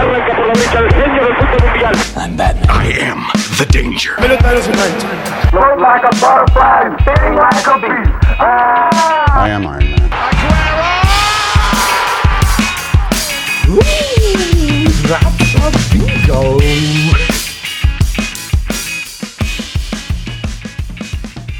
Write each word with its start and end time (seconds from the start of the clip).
Arranca 0.00 0.34
por 0.34 0.46
la 0.46 0.52
derecha 0.54 0.78
el 0.78 0.94
genio 0.94 1.24
del 1.26 1.36
fútbol 1.36 1.60
mundial. 1.68 1.94
I'm 2.16 2.34
Batman. 2.34 2.70
I 2.70 2.86
am 3.02 3.26
the 3.58 3.66
danger. 3.66 4.14
Float 4.16 5.78
like 5.78 6.04
a 6.04 6.10
butterfly, 6.16 6.96
sting 7.02 7.34
like 7.36 7.66
a 7.66 7.78
bee. 7.78 8.10
Ah! 8.38 9.44
I 9.44 9.50
am 9.50 9.64
Iron 9.64 9.74
Man. 9.74 10.00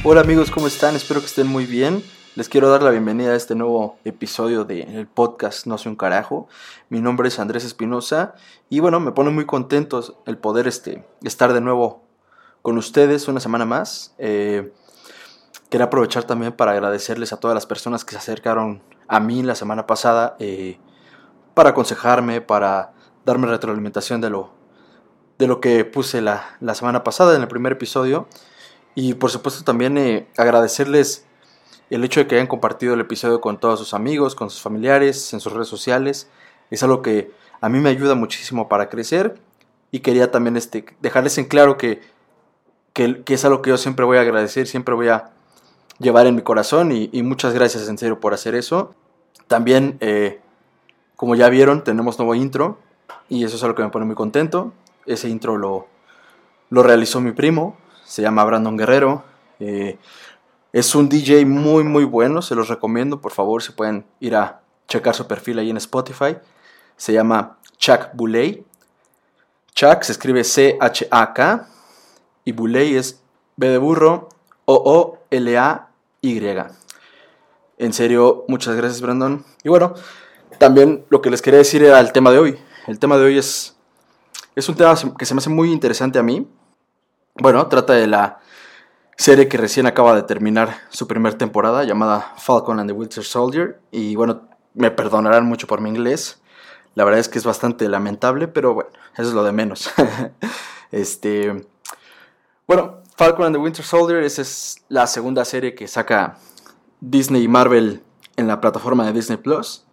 Hola 0.03 0.23
amigos, 0.23 0.51
¿cómo 0.51 0.67
están? 0.67 0.97
Espero 0.97 1.21
que 1.21 1.27
estén 1.27 1.47
muy 1.47 1.67
bien. 1.67 2.03
Les 2.41 2.49
quiero 2.49 2.71
dar 2.71 2.83
la 2.83 2.89
bienvenida 2.89 3.33
a 3.33 3.37
este 3.37 3.55
nuevo 3.55 3.99
episodio 4.03 4.65
del 4.65 5.07
podcast 5.07 5.67
No 5.67 5.77
sé 5.77 5.91
un 5.91 5.95
carajo. 5.95 6.49
Mi 6.89 7.03
nombre 7.03 7.29
es 7.29 7.39
Andrés 7.39 7.67
Espinosa 7.67 8.35
y 8.71 8.81
bueno, 8.81 8.99
me 8.99 9.13
pone 9.13 9.29
muy 9.29 9.45
contentos 9.45 10.15
el 10.25 10.39
poder 10.39 10.67
este, 10.67 11.05
estar 11.23 11.53
de 11.53 11.61
nuevo 11.61 12.03
con 12.63 12.79
ustedes 12.79 13.29
una 13.29 13.41
semana 13.41 13.67
más. 13.67 14.15
Eh, 14.17 14.73
quería 15.69 15.85
aprovechar 15.85 16.25
también 16.25 16.53
para 16.53 16.71
agradecerles 16.71 17.35
a 17.35 17.37
todas 17.37 17.55
las 17.55 17.67
personas 17.67 18.07
que 18.07 18.13
se 18.13 18.17
acercaron 18.17 18.81
a 19.07 19.21
mí 19.21 19.43
la 19.43 19.55
semana 19.55 19.87
pasada 19.87 20.37
eh, 20.39 20.79
para 21.53 21.69
aconsejarme, 21.69 22.41
para 22.41 22.95
darme 23.27 23.49
retroalimentación 23.49 24.23
de 24.23 24.31
lo, 24.31 24.51
de 25.39 25.47
lo 25.47 25.61
que 25.61 25.85
puse 25.85 26.23
la, 26.23 26.57
la 26.61 26.75
semana 26.75 27.05
pasada 27.05 27.37
en 27.37 27.43
el 27.43 27.49
primer 27.49 27.73
episodio. 27.73 28.29
Y 28.95 29.13
por 29.13 29.31
supuesto 29.31 29.63
también 29.63 29.99
eh, 29.99 30.27
agradecerles 30.39 31.27
el 31.91 32.05
hecho 32.05 32.21
de 32.21 32.27
que 32.27 32.37
hayan 32.37 32.47
compartido 32.47 32.95
el 32.95 33.01
episodio 33.01 33.41
con 33.41 33.59
todos 33.59 33.79
sus 33.79 33.95
amigos, 33.95 34.35
con 34.35 34.49
sus 34.49 34.63
familiares, 34.63 35.33
en 35.33 35.41
sus 35.41 35.53
redes 35.53 35.69
sociales. 35.69 36.29
Es 36.71 36.83
algo 36.83 37.03
que 37.03 37.33
a 37.61 37.69
mí 37.69 37.81
me 37.81 37.91
ayuda 37.91 38.15
muchísimo 38.15 38.69
para 38.69 38.89
crecer. 38.89 39.39
Y 39.91 40.01
quería 40.01 40.31
también 40.31 40.57
este, 40.57 40.85
dejarles 41.01 41.37
en 41.39 41.47
claro 41.47 41.77
que, 41.77 42.01
que, 42.93 43.23
que 43.25 43.35
es 43.35 43.45
algo 43.45 43.61
que 43.61 43.71
yo 43.71 43.77
siempre 43.77 44.05
voy 44.05 44.19
a 44.19 44.21
agradecer, 44.21 44.69
siempre 44.69 44.95
voy 44.95 45.09
a 45.09 45.31
llevar 45.99 46.27
en 46.27 46.37
mi 46.37 46.43
corazón. 46.43 46.93
Y, 46.93 47.23
muchas 47.23 47.55
gracias 47.55 47.89
en 47.89 47.99
serio 47.99 48.21
por 48.21 48.35
hacer 48.35 48.55
eso. 48.55 48.95
También, 49.49 49.97
eh, 50.01 50.41
como 51.17 51.35
ya 51.35 51.49
vieron, 51.49 51.83
tenemos 51.83 52.19
nuevo 52.19 52.37
intro. 52.37 52.79
Y 53.29 53.45
eso 53.45 53.57
es 53.57 53.63
algo 53.65 53.75
que 53.75 53.83
me 53.83 53.91
pone 53.91 54.07
muy 54.07 54.15
contento. 54.15 54.73
Ese 55.07 55.29
intro 55.29 55.57
lo, 55.57 55.89
lo 56.69 56.83
realizó 56.83 57.21
mi 57.21 57.33
primo, 57.33 57.77
se 58.05 58.23
llama 58.23 58.45
Brandon 58.45 58.77
Guerrero. 58.77 59.25
Eh, 59.61 59.99
es 60.73 60.95
un 60.95 61.09
DJ 61.09 61.45
muy 61.47 61.85
muy 61.85 62.05
bueno, 62.05 62.43
se 62.43 62.55
los 62.55 62.69
recomiendo, 62.69 63.21
por 63.21 63.33
favor, 63.33 63.63
si 63.63 63.73
pueden 63.73 64.07
ir 64.21 64.37
a 64.37 64.61
checar 64.89 65.15
su 65.15 65.27
perfil 65.27 65.59
ahí 65.59 65.71
en 65.71 65.77
Spotify. 65.79 66.37
Se 66.97 67.13
llama 67.13 67.59
Chuck 67.79 68.11
Boulay. 68.15 68.65
Chuck 69.75 70.03
se 70.03 70.13
escribe 70.13 70.45
C-H-A-K 70.45 71.69
y 72.45 72.53
Boulay 72.53 72.97
es 72.97 73.23
B 73.57 73.69
de 73.69 73.79
burro 73.79 74.29
O-O-L-A-Y. 74.65 76.41
En 77.79 77.93
serio, 77.93 78.45
muchas 78.49 78.77
gracias 78.77 79.01
Brandon. 79.01 79.45
Y 79.63 79.69
bueno, 79.69 79.95
también 80.59 81.05
lo 81.09 81.23
que 81.23 81.31
les 81.31 81.41
quería 81.41 81.59
decir 81.59 81.83
era 81.83 81.99
el 82.01 82.13
tema 82.13 82.31
de 82.31 82.39
hoy. 82.39 82.59
El 82.87 82.99
tema 82.99 83.17
de 83.17 83.25
hoy 83.25 83.39
es, 83.39 83.77
es 84.55 84.69
un 84.69 84.75
tema 84.75 84.95
que 85.19 85.25
se 85.25 85.35
me 85.35 85.39
hace 85.39 85.51
muy 85.51 85.73
interesante 85.73 86.19
a 86.19 86.23
mí. 86.23 86.47
Bueno, 87.37 87.67
trata 87.69 87.95
de 87.95 88.07
la 88.07 88.41
serie 89.21 89.49
que 89.49 89.59
recién 89.59 89.87
acaba 89.87 90.15
de 90.15 90.23
terminar 90.23 90.79
su 90.89 91.07
primera 91.07 91.37
temporada 91.37 91.85
llamada 91.85 92.33
Falcon 92.39 92.81
and 92.81 92.89
the 92.89 92.97
Winter 92.97 93.23
Soldier. 93.23 93.79
Y 93.91 94.17
bueno, 94.17 94.49
me 94.73 94.91
perdonarán 94.91 95.45
mucho 95.45 95.67
por 95.67 95.83
mi 95.83 95.91
inglés. 95.91 96.41
La 96.95 97.05
verdad 97.05 97.21
es 97.21 97.29
que 97.29 97.37
es 97.39 97.45
bastante 97.45 97.87
lamentable, 97.91 98.49
pero 98.49 98.73
bueno, 98.73 98.89
eso 99.13 99.29
es 99.29 99.35
lo 99.35 99.45
de 99.45 99.53
menos. 99.53 99.91
este, 100.91 101.67
bueno, 102.67 103.03
Falcon 103.15 103.45
and 103.45 103.57
the 103.57 103.61
Winter 103.61 103.85
Soldier, 103.85 104.23
esa 104.23 104.41
es 104.41 104.83
la 104.89 105.07
segunda 105.07 105.45
serie 105.45 105.75
que 105.75 105.87
saca 105.87 106.39
Disney 107.01 107.43
y 107.43 107.49
Marvel 107.49 108.03
en 108.37 108.49
la 108.49 108.59
plataforma 108.59 109.05
de 109.05 109.13
Disney 109.13 109.37
Plus. 109.37 109.85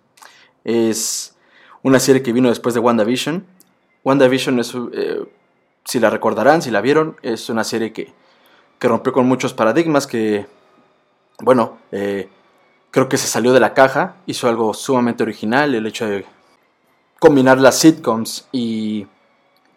Es 0.64 1.36
una 1.84 2.00
serie 2.00 2.24
que 2.24 2.32
vino 2.32 2.48
después 2.48 2.74
de 2.74 2.80
WandaVision. 2.80 3.46
WandaVision 4.06 4.58
es, 4.62 4.74
eh, 4.94 5.30
si 5.84 6.00
la 6.00 6.10
recordarán, 6.10 6.62
si 6.62 6.72
la 6.72 6.80
vieron, 6.80 7.18
es 7.24 7.50
una 7.50 7.66
serie 7.66 7.92
que, 7.92 8.14
que 8.80 8.88
rompió 8.88 9.14
con 9.14 9.26
muchos 9.28 9.54
paradigmas, 9.54 10.08
que, 10.08 10.46
bueno, 11.40 11.78
eh, 11.92 12.30
creo 12.92 13.10
que 13.10 13.18
se 13.18 13.28
salió 13.28 13.54
de 13.54 13.60
la 13.60 13.74
caja, 13.74 14.16
hizo 14.26 14.48
algo 14.48 14.74
sumamente 14.74 15.24
original, 15.24 15.76
el 15.76 15.86
hecho 15.86 16.08
de 16.08 16.26
combinar 17.20 17.60
las 17.60 17.80
sitcoms 17.80 18.48
y 18.52 19.08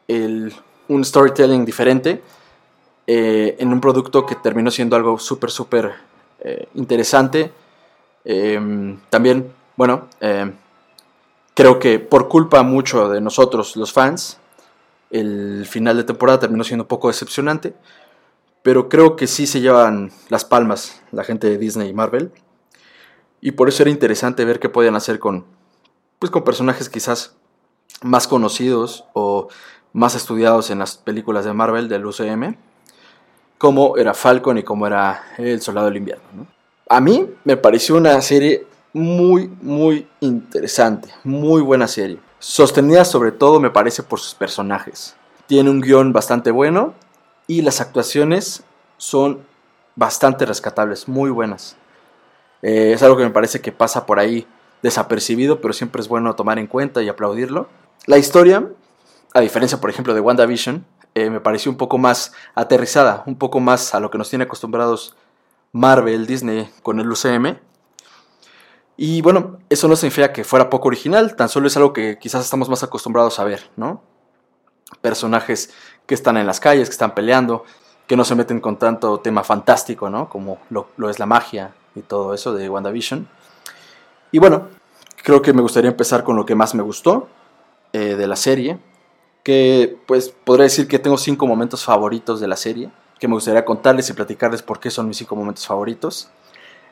el, 0.09 0.53
un 0.89 1.05
storytelling 1.05 1.65
diferente 1.65 2.23
eh, 3.07 3.57
en 3.59 3.73
un 3.73 3.81
producto 3.81 4.27
que 4.27 4.35
terminó 4.35 4.71
siendo 4.71 4.97
algo 4.97 5.19
súper, 5.19 5.51
súper 5.51 5.93
eh, 6.41 6.69
interesante. 6.75 7.53
Eh, 8.25 8.97
también, 9.09 9.53
bueno, 9.77 10.09
eh, 10.21 10.53
creo 11.55 11.79
que 11.79 11.99
por 11.99 12.29
culpa 12.29 12.63
mucho 12.63 13.09
de 13.09 13.21
nosotros, 13.21 13.77
los 13.77 13.93
fans, 13.93 14.39
el 15.11 15.67
final 15.67 15.97
de 15.97 16.05
temporada 16.05 16.39
terminó 16.39 16.65
siendo 16.65 16.85
un 16.85 16.89
poco 16.89 17.09
decepcionante, 17.09 17.75
pero 18.63 18.89
creo 18.89 19.17
que 19.17 19.27
sí 19.27 19.47
se 19.47 19.61
llevan 19.61 20.13
las 20.29 20.45
palmas 20.45 21.03
la 21.13 21.25
gente 21.25 21.49
de 21.49 21.59
Disney 21.59 21.89
y 21.89 21.95
Marvel. 21.95 22.33
Y 23.41 23.53
por 23.53 23.69
eso 23.69 23.83
era 23.83 23.91
interesante 23.91 24.45
ver 24.45 24.61
qué 24.61 24.69
podían 24.69 24.97
hacer 24.97 25.19
con, 25.19 25.47
pues, 26.19 26.31
con 26.31 26.45
personajes 26.45 26.89
quizás 26.89 27.37
más 28.03 28.29
conocidos 28.29 29.05
o 29.15 29.49
más 29.93 30.15
estudiados 30.15 30.71
en 30.71 30.79
las 30.79 30.97
películas 30.97 31.45
de 31.45 31.53
Marvel 31.53 31.89
del 31.89 32.07
UCM, 32.07 32.57
como 33.59 33.97
era 33.97 34.15
Falcon 34.15 34.59
y 34.59 34.63
como 34.63 34.87
era 34.87 35.23
El 35.39 35.61
Soldado 35.61 35.87
del 35.87 35.97
Invierno. 35.97 36.25
¿no? 36.35 36.47
A 36.89 37.01
mí 37.01 37.29
me 37.45 37.57
pareció 37.57 37.97
una 37.97 38.21
serie 38.21 38.67
muy, 38.93 39.49
muy 39.63 40.07
interesante, 40.21 41.09
muy 41.25 41.63
buena 41.63 41.89
serie. 41.89 42.19
Sostenida 42.39 43.05
sobre 43.05 43.33
todo, 43.33 43.61
me 43.61 43.71
parece, 43.71 44.03
por 44.03 44.21
sus 44.21 44.35
personajes. 44.35 45.17
Tiene 45.47 45.71
un 45.71 45.81
guion 45.81 46.13
bastante 46.13 46.51
bueno 46.51 46.95
y 47.51 47.63
las 47.63 47.81
actuaciones 47.81 48.63
son 48.97 49.45
bastante 49.97 50.47
rescatables, 50.47 51.09
muy 51.09 51.31
buenas. 51.31 51.75
Eh, 52.63 52.93
es 52.95 53.03
algo 53.03 53.17
que 53.17 53.25
me 53.25 53.31
parece 53.31 53.61
que 53.61 53.73
pasa 53.73 54.07
por 54.07 54.21
ahí 54.21 54.47
desapercibido, 54.83 55.61
pero 55.61 55.75
siempre 55.75 56.01
es 56.01 56.07
bueno 56.07 56.37
tomar 56.37 56.61
en 56.61 56.69
cuenta 56.69 57.03
y 57.03 57.09
aplaudirlo. 57.09 57.69
La 58.07 58.19
historia, 58.19 58.69
a 59.35 59.41
diferencia, 59.41 59.81
por 59.81 59.91
ejemplo, 59.91 60.15
de 60.15 60.21
WandaVision, 60.21 60.87
eh, 61.17 61.29
me 61.29 61.41
pareció 61.41 61.73
un 61.73 61.77
poco 61.77 61.99
más 61.99 62.33
aterrizada, 62.55 63.25
un 63.27 63.35
poco 63.35 63.59
más 63.59 63.97
a 63.97 64.01
lo 64.01 64.13
que 64.13 64.19
nos 64.19 64.31
tiene 64.31 64.45
acostumbrados 64.45 65.17
Marvel, 65.73 66.29
Disney 66.29 66.71
con 66.85 67.01
el 67.01 67.11
UCM. 67.11 67.59
Y 68.97 69.23
bueno, 69.23 69.59
eso 69.69 69.89
no 69.89 69.97
significa 69.97 70.33
que 70.33 70.45
fuera 70.45 70.71
poco 70.71 70.87
original, 70.87 71.35
tan 71.35 71.49
solo 71.49 71.67
es 71.67 71.77
algo 71.77 71.93
que 71.93 72.17
quizás 72.21 72.45
estamos 72.45 72.69
más 72.69 72.85
acostumbrados 72.85 73.41
a 73.41 73.45
ver, 73.45 73.69
¿no? 73.75 74.05
Personajes 75.01 75.73
que 76.07 76.15
están 76.15 76.37
en 76.37 76.47
las 76.47 76.61
calles, 76.61 76.89
que 76.89 76.93
están 76.93 77.15
peleando, 77.15 77.65
que 78.07 78.17
no 78.17 78.25
se 78.25 78.35
meten 78.35 78.61
con 78.61 78.77
tanto 78.77 79.21
tema 79.21 79.45
fantástico, 79.45 80.11
¿no? 80.11 80.29
Como 80.29 80.59
lo, 80.69 81.09
es 81.09 81.19
la 81.19 81.27
magia 81.27 81.73
y 81.95 82.01
todo 82.01 82.35
eso 82.35 82.53
de 82.53 82.69
WandaVision. 82.69 83.29
Y 84.33 84.39
bueno, 84.41 84.67
creo 85.23 85.43
que 85.43 85.53
me 85.53 85.63
gustaría 85.63 85.91
empezar 85.91 86.25
con 86.25 86.37
lo 86.37 86.45
que 86.45 86.57
más 86.57 86.75
me 86.75 86.83
gustó 86.83 87.29
eh, 87.93 88.17
de 88.17 88.27
la 88.27 88.37
serie, 88.37 88.79
que 89.45 89.97
pues 90.07 90.31
podría 90.31 90.65
decir 90.65 90.89
que 90.89 90.99
tengo 90.99 91.17
cinco 91.19 91.47
momentos 91.47 91.85
favoritos 91.85 92.41
de 92.41 92.49
la 92.49 92.57
serie, 92.57 92.91
que 93.19 93.29
me 93.29 93.35
gustaría 93.35 93.65
contarles 93.65 94.11
y 94.11 94.13
platicarles 94.13 94.63
por 94.63 94.81
qué 94.81 94.91
son 94.91 95.07
mis 95.07 95.19
cinco 95.19 95.37
momentos 95.37 95.67
favoritos. 95.67 96.31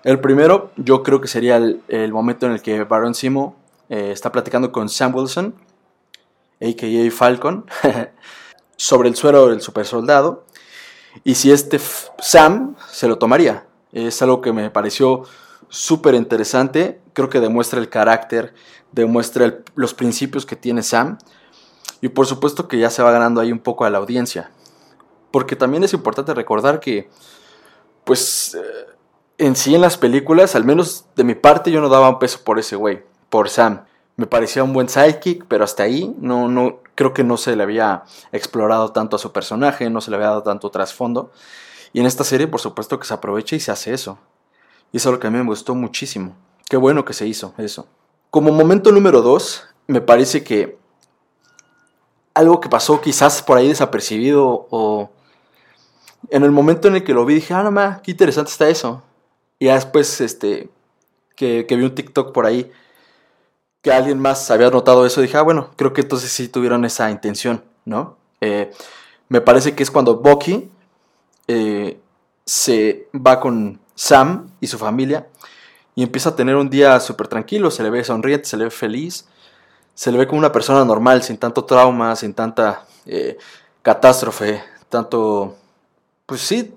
El 0.04 0.20
primero, 0.20 0.70
yo 0.76 1.02
creo 1.02 1.20
que 1.20 1.26
sería 1.26 1.56
el, 1.56 1.82
el 1.88 2.12
momento 2.12 2.46
en 2.46 2.52
el 2.52 2.62
que 2.62 2.84
Baron 2.84 3.14
Simo 3.14 3.56
eh, 3.88 4.10
está 4.12 4.30
platicando 4.30 4.70
con 4.70 4.88
Sam 4.88 5.14
Wilson, 5.14 5.54
a.k.a. 6.60 7.10
Falcon, 7.10 7.66
sobre 8.76 9.08
el 9.08 9.16
suero 9.16 9.48
del 9.48 9.60
super 9.60 9.86
soldado, 9.86 10.44
y 11.24 11.34
si 11.34 11.50
este 11.50 11.80
Sam 12.18 12.76
se 12.90 13.08
lo 13.08 13.18
tomaría. 13.18 13.66
Es 13.92 14.20
algo 14.20 14.40
que 14.42 14.52
me 14.52 14.70
pareció 14.70 15.22
súper 15.68 16.14
interesante, 16.14 17.00
creo 17.14 17.28
que 17.28 17.40
demuestra 17.40 17.80
el 17.80 17.88
carácter, 17.88 18.54
demuestra 18.92 19.58
los 19.74 19.94
principios 19.94 20.46
que 20.46 20.56
tiene 20.56 20.82
Sam, 20.82 21.18
y 22.00 22.08
por 22.08 22.26
supuesto 22.26 22.68
que 22.68 22.78
ya 22.78 22.90
se 22.90 23.02
va 23.02 23.10
ganando 23.10 23.40
ahí 23.40 23.50
un 23.52 23.58
poco 23.58 23.84
a 23.84 23.90
la 23.90 23.98
audiencia. 23.98 24.50
Porque 25.30 25.56
también 25.56 25.84
es 25.84 25.92
importante 25.92 26.32
recordar 26.32 26.80
que, 26.80 27.10
pues, 28.04 28.54
eh, 28.54 28.86
en 29.38 29.56
sí 29.56 29.74
en 29.74 29.80
las 29.80 29.96
películas, 29.96 30.54
al 30.54 30.64
menos 30.64 31.06
de 31.16 31.24
mi 31.24 31.34
parte, 31.34 31.70
yo 31.70 31.80
no 31.80 31.88
daba 31.88 32.08
un 32.08 32.18
peso 32.18 32.40
por 32.44 32.58
ese 32.58 32.76
güey, 32.76 33.02
por 33.28 33.48
Sam. 33.48 33.84
Me 34.18 34.26
parecía 34.26 34.64
un 34.64 34.72
buen 34.72 34.88
sidekick, 34.88 35.44
pero 35.46 35.62
hasta 35.62 35.84
ahí 35.84 36.12
no, 36.18 36.48
no, 36.48 36.80
creo 36.96 37.14
que 37.14 37.22
no 37.22 37.36
se 37.36 37.54
le 37.54 37.62
había 37.62 38.02
explorado 38.32 38.90
tanto 38.90 39.14
a 39.14 39.20
su 39.20 39.30
personaje, 39.30 39.90
no 39.90 40.00
se 40.00 40.10
le 40.10 40.16
había 40.16 40.30
dado 40.30 40.42
tanto 40.42 40.72
trasfondo. 40.72 41.30
Y 41.92 42.00
en 42.00 42.06
esta 42.06 42.24
serie, 42.24 42.48
por 42.48 42.60
supuesto 42.60 42.98
que 42.98 43.06
se 43.06 43.14
aprovecha 43.14 43.54
y 43.54 43.60
se 43.60 43.70
hace 43.70 43.94
eso. 43.94 44.18
Y 44.90 44.96
eso 44.96 45.10
es 45.10 45.12
lo 45.12 45.20
que 45.20 45.28
a 45.28 45.30
mí 45.30 45.38
me 45.38 45.44
gustó 45.44 45.76
muchísimo. 45.76 46.34
Qué 46.68 46.76
bueno 46.76 47.04
que 47.04 47.12
se 47.12 47.28
hizo 47.28 47.54
eso. 47.58 47.86
Como 48.30 48.50
momento 48.50 48.90
número 48.90 49.22
dos, 49.22 49.68
me 49.86 50.00
parece 50.00 50.42
que 50.42 50.76
algo 52.34 52.60
que 52.60 52.68
pasó 52.68 53.00
quizás 53.00 53.40
por 53.40 53.56
ahí 53.56 53.68
desapercibido 53.68 54.66
o 54.70 55.10
en 56.30 56.42
el 56.42 56.50
momento 56.50 56.88
en 56.88 56.96
el 56.96 57.04
que 57.04 57.14
lo 57.14 57.24
vi 57.24 57.34
dije, 57.34 57.54
ah, 57.54 57.62
no 57.62 57.70
ma, 57.70 58.00
qué 58.02 58.10
interesante 58.10 58.50
está 58.50 58.68
eso. 58.68 59.04
Y 59.60 59.66
ya 59.66 59.74
después, 59.74 60.20
este, 60.20 60.70
que, 61.36 61.66
que 61.66 61.76
vi 61.76 61.84
un 61.84 61.94
TikTok 61.94 62.32
por 62.32 62.46
ahí 62.46 62.68
que 63.88 63.94
alguien 63.94 64.20
más 64.20 64.50
había 64.50 64.68
notado 64.68 65.06
eso, 65.06 65.22
dije, 65.22 65.38
ah, 65.38 65.42
bueno, 65.42 65.70
creo 65.76 65.94
que 65.94 66.02
entonces 66.02 66.30
sí 66.30 66.48
tuvieron 66.48 66.84
esa 66.84 67.10
intención, 67.10 67.64
¿no? 67.86 68.18
Eh, 68.42 68.70
me 69.30 69.40
parece 69.40 69.74
que 69.74 69.82
es 69.82 69.90
cuando 69.90 70.16
Bucky 70.16 70.70
eh, 71.46 71.98
se 72.44 73.08
va 73.14 73.40
con 73.40 73.80
Sam 73.94 74.50
y 74.60 74.66
su 74.66 74.76
familia 74.76 75.26
y 75.94 76.02
empieza 76.02 76.28
a 76.28 76.36
tener 76.36 76.56
un 76.56 76.68
día 76.68 77.00
súper 77.00 77.28
tranquilo, 77.28 77.70
se 77.70 77.82
le 77.82 77.88
ve 77.88 78.04
sonriente, 78.04 78.46
se 78.46 78.58
le 78.58 78.64
ve 78.64 78.70
feliz, 78.70 79.26
se 79.94 80.12
le 80.12 80.18
ve 80.18 80.26
como 80.26 80.38
una 80.38 80.52
persona 80.52 80.84
normal, 80.84 81.22
sin 81.22 81.38
tanto 81.38 81.64
trauma, 81.64 82.14
sin 82.14 82.34
tanta 82.34 82.84
eh, 83.06 83.38
catástrofe, 83.80 84.62
tanto, 84.90 85.56
pues 86.26 86.42
sí, 86.42 86.76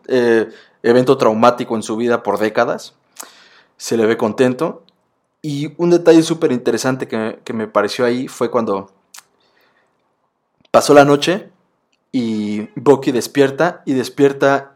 evento 0.81 1.17
traumático 1.17 1.75
en 1.75 1.83
su 1.83 1.97
vida 1.97 2.23
por 2.23 2.39
décadas. 2.39 2.93
Se 3.75 3.97
le 3.97 4.05
ve 4.05 4.15
contento 4.15 4.83
y 5.41 5.73
un 5.77 5.89
detalle 5.89 6.21
súper 6.21 6.51
interesante 6.51 7.07
que, 7.07 7.53
me 7.53 7.67
pareció 7.67 8.05
ahí 8.05 8.27
fue 8.27 8.51
cuando 8.51 8.91
pasó 10.69 10.93
la 10.93 11.05
noche 11.05 11.49
y 12.11 12.69
Bucky 12.79 13.11
despierta 13.11 13.81
y 13.85 13.93
despierta 13.93 14.75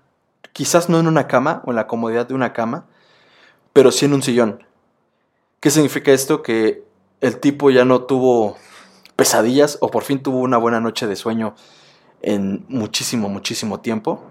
quizás 0.53 0.89
no 0.89 0.99
en 0.99 1.07
una 1.07 1.27
cama 1.27 1.61
o 1.65 1.69
en 1.71 1.75
la 1.75 1.87
comodidad 1.87 2.27
de 2.27 2.33
una 2.33 2.53
cama, 2.53 2.85
pero 3.73 3.91
sí 3.91 4.05
en 4.05 4.13
un 4.13 4.23
sillón. 4.23 4.63
¿Qué 5.59 5.69
significa 5.69 6.11
esto? 6.11 6.41
Que 6.41 6.83
el 7.21 7.39
tipo 7.39 7.69
ya 7.69 7.85
no 7.85 8.03
tuvo 8.03 8.57
pesadillas 9.15 9.77
o 9.81 9.91
por 9.91 10.03
fin 10.03 10.23
tuvo 10.23 10.39
una 10.39 10.57
buena 10.57 10.79
noche 10.79 11.07
de 11.07 11.15
sueño 11.15 11.55
en 12.21 12.65
muchísimo, 12.69 13.29
muchísimo 13.29 13.81
tiempo 13.81 14.23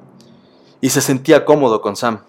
y 0.80 0.90
se 0.90 1.00
sentía 1.00 1.44
cómodo 1.44 1.80
con 1.80 1.96
Sam. 1.96 2.20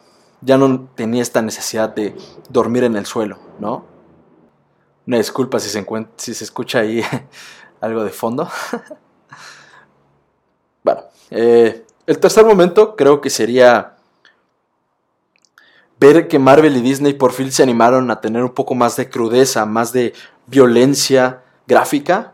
Ya 0.42 0.58
no 0.58 0.88
tenía 0.96 1.22
esta 1.22 1.42
necesidad 1.42 1.96
de 1.96 2.16
dormir 2.50 2.84
en 2.84 2.96
el 2.96 3.06
suelo, 3.06 3.40
¿no? 3.60 3.95
Una 5.08 5.18
disculpa 5.18 5.60
si 5.60 5.70
se, 5.70 5.86
si 6.18 6.34
se 6.34 6.44
escucha 6.44 6.80
ahí 6.80 7.04
algo 7.82 8.04
de 8.04 8.10
fondo. 8.10 8.50
bueno, 10.84 11.02
eh, 11.30 11.86
el 12.08 12.20
tercer 12.20 12.46
momento 12.46 12.96
creo 12.96 13.22
que 13.22 13.30
sería 13.30 13.96
ver 16.00 16.28
que 16.28 16.40
Marvel 16.40 16.76
y 16.78 16.82
Disney 16.82 17.14
por 17.14 17.32
fin 17.32 17.52
se 17.52 17.64
animaron 17.64 18.10
a 18.12 18.20
tener 18.20 18.44
un 18.44 18.54
poco 18.54 18.76
más 18.76 18.96
de 18.96 19.10
crudeza, 19.10 19.66
más 19.66 19.94
de 19.94 20.14
violencia 20.48 21.44
gráfica. 21.68 22.34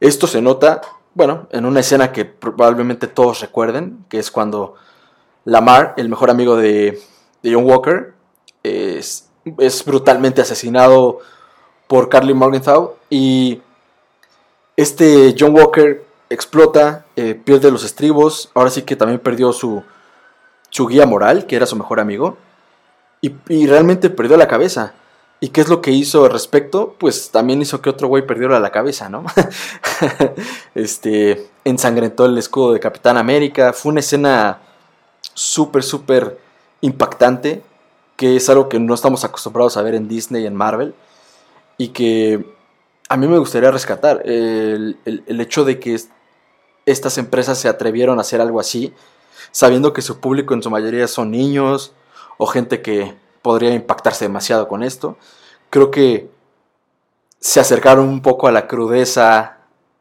Esto 0.00 0.26
se 0.26 0.40
nota, 0.40 0.80
bueno, 1.14 1.48
en 1.50 1.64
una 1.64 1.80
escena 1.80 2.12
que 2.12 2.24
probablemente 2.24 3.08
todos 3.08 3.40
recuerden, 3.40 4.04
que 4.08 4.18
es 4.18 4.30
cuando 4.30 4.74
Lamar, 5.44 5.94
el 5.96 6.08
mejor 6.08 6.30
amigo 6.30 6.56
de, 6.56 7.00
de 7.42 7.54
John 7.54 7.64
Walker, 7.64 8.14
es, 8.62 9.30
es 9.58 9.84
brutalmente 9.84 10.42
asesinado 10.42 11.20
por 11.86 12.08
Carly 12.08 12.34
Morgenthau 12.34 12.94
y 13.10 13.62
este 14.76 15.34
John 15.38 15.54
Walker 15.54 16.04
explota, 16.28 17.06
eh, 17.16 17.34
pierde 17.34 17.70
los 17.70 17.84
estribos, 17.84 18.50
ahora 18.54 18.70
sí 18.70 18.82
que 18.82 18.96
también 18.96 19.20
perdió 19.20 19.52
su, 19.52 19.82
su 20.70 20.86
guía 20.86 21.06
moral, 21.06 21.46
que 21.46 21.56
era 21.56 21.66
su 21.66 21.76
mejor 21.76 22.00
amigo, 22.00 22.36
y, 23.20 23.66
realmente 23.66 24.10
perdió 24.10 24.36
la 24.36 24.46
cabeza. 24.46 24.94
¿Y 25.40 25.48
qué 25.48 25.60
es 25.60 25.68
lo 25.68 25.82
que 25.82 25.90
hizo 25.90 26.24
al 26.24 26.30
respecto? 26.30 26.94
Pues 26.98 27.30
también 27.30 27.60
hizo 27.60 27.82
que 27.82 27.90
otro 27.90 28.08
güey 28.08 28.26
perdiera 28.26 28.60
la 28.60 28.70
cabeza, 28.70 29.08
¿no? 29.08 29.24
este, 30.74 31.48
ensangrentó 31.64 32.26
el 32.26 32.38
escudo 32.38 32.72
de 32.72 32.80
Capitán 32.80 33.16
América. 33.16 33.72
Fue 33.72 33.90
una 33.90 34.00
escena 34.00 34.60
súper, 35.34 35.82
súper 35.82 36.38
impactante, 36.80 37.62
que 38.16 38.36
es 38.36 38.48
algo 38.48 38.68
que 38.68 38.78
no 38.78 38.94
estamos 38.94 39.24
acostumbrados 39.24 39.76
a 39.76 39.82
ver 39.82 39.94
en 39.94 40.08
Disney 40.08 40.44
y 40.44 40.46
en 40.46 40.54
Marvel 40.54 40.94
y 41.78 41.88
que 41.88 42.44
a 43.08 43.16
mí 43.16 43.26
me 43.28 43.38
gustaría 43.38 43.70
rescatar. 43.70 44.22
El, 44.24 44.98
hecho 45.04 45.64
de 45.64 45.78
que 45.78 46.00
estas 46.86 47.18
empresas 47.18 47.58
se 47.58 47.68
atrevieron 47.68 48.18
a 48.18 48.22
hacer 48.22 48.40
algo 48.40 48.60
así, 48.60 48.92
sabiendo 49.52 49.92
que 49.92 50.02
su 50.02 50.20
público 50.20 50.54
en 50.54 50.62
su 50.62 50.70
mayoría 50.70 51.08
son 51.08 51.30
niños 51.30 51.94
o 52.38 52.46
gente 52.46 52.82
que 52.82 53.16
podría 53.42 53.74
impactarse 53.74 54.24
demasiado 54.24 54.68
con 54.68 54.82
esto, 54.82 55.16
creo 55.70 55.90
que 55.90 56.30
se 57.38 57.60
acercaron 57.60 58.08
un 58.08 58.22
poco 58.22 58.48
a 58.48 58.52
la 58.52 58.66
crudeza 58.66 59.58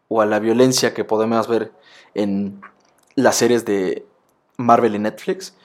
o 0.08 0.22
a 0.22 0.26
la 0.26 0.40
violencia 0.40 0.94
que 0.94 1.04
podemos 1.04 1.48
ver 1.48 1.72
en 2.14 2.62
las 3.16 3.36
series 3.36 3.66
de 3.66 4.06
Marvel 4.58 4.96
y 4.96 5.00
Netflix, 5.00 5.56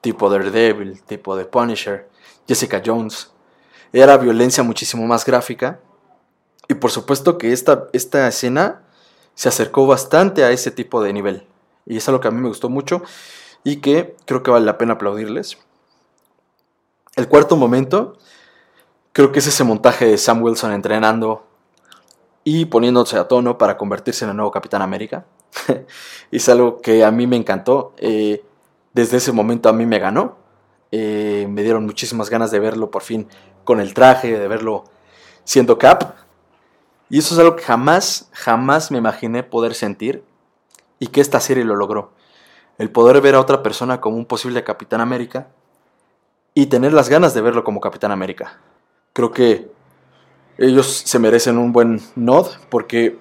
tipo 0.00 0.28
Daredevil, 0.28 1.02
tipo 1.02 1.36
The 1.36 1.44
Punisher, 1.44 2.08
Jessica 2.46 2.82
Jones 2.84 3.30
era 3.92 4.16
violencia 4.16 4.62
muchísimo 4.62 5.06
más 5.06 5.24
gráfica. 5.24 5.80
Y 6.68 6.74
por 6.74 6.90
supuesto 6.90 7.38
que 7.38 7.52
esta, 7.52 7.88
esta 7.92 8.28
escena 8.28 8.82
se 9.34 9.48
acercó 9.48 9.86
bastante 9.86 10.44
a 10.44 10.50
ese 10.50 10.70
tipo 10.70 11.02
de 11.02 11.12
nivel. 11.12 11.46
Y 11.86 11.96
es 11.96 12.08
algo 12.08 12.20
que 12.20 12.28
a 12.28 12.30
mí 12.30 12.40
me 12.40 12.48
gustó 12.48 12.68
mucho 12.68 13.02
y 13.64 13.76
que 13.76 14.16
creo 14.26 14.42
que 14.42 14.50
vale 14.50 14.66
la 14.66 14.78
pena 14.78 14.94
aplaudirles. 14.94 15.58
El 17.16 17.28
cuarto 17.28 17.56
momento, 17.56 18.16
creo 19.12 19.32
que 19.32 19.40
es 19.40 19.46
ese 19.46 19.64
montaje 19.64 20.06
de 20.06 20.18
Sam 20.18 20.42
Wilson 20.42 20.72
entrenando 20.72 21.44
y 22.44 22.66
poniéndose 22.66 23.18
a 23.18 23.28
tono 23.28 23.58
para 23.58 23.76
convertirse 23.76 24.24
en 24.24 24.30
el 24.30 24.36
nuevo 24.36 24.50
Capitán 24.50 24.82
América. 24.82 25.26
es 26.30 26.48
algo 26.48 26.80
que 26.80 27.04
a 27.04 27.10
mí 27.10 27.26
me 27.26 27.36
encantó. 27.36 27.94
Eh, 27.98 28.44
desde 28.92 29.18
ese 29.18 29.32
momento 29.32 29.68
a 29.68 29.72
mí 29.72 29.86
me 29.86 29.98
ganó. 29.98 30.38
Eh, 30.92 31.46
me 31.48 31.62
dieron 31.62 31.86
muchísimas 31.86 32.30
ganas 32.30 32.50
de 32.50 32.58
verlo 32.58 32.90
por 32.90 33.02
fin 33.02 33.28
con 33.64 33.80
el 33.80 33.94
traje, 33.94 34.38
de 34.38 34.48
verlo 34.48 34.84
siendo 35.44 35.78
Cap. 35.78 36.14
Y 37.08 37.18
eso 37.18 37.34
es 37.34 37.40
algo 37.40 37.56
que 37.56 37.62
jamás, 37.62 38.30
jamás 38.32 38.90
me 38.90 38.98
imaginé 38.98 39.42
poder 39.42 39.74
sentir 39.74 40.24
y 40.98 41.08
que 41.08 41.20
esta 41.20 41.40
serie 41.40 41.64
lo 41.64 41.74
logró. 41.76 42.12
El 42.78 42.90
poder 42.90 43.20
ver 43.20 43.34
a 43.34 43.40
otra 43.40 43.62
persona 43.62 44.00
como 44.00 44.16
un 44.16 44.26
posible 44.26 44.64
Capitán 44.64 45.00
América 45.00 45.48
y 46.54 46.66
tener 46.66 46.92
las 46.92 47.08
ganas 47.08 47.34
de 47.34 47.40
verlo 47.40 47.64
como 47.64 47.80
Capitán 47.80 48.12
América. 48.12 48.60
Creo 49.12 49.32
que 49.32 49.70
ellos 50.58 51.02
se 51.04 51.18
merecen 51.18 51.58
un 51.58 51.72
buen 51.72 52.00
nod 52.16 52.46
porque 52.68 53.18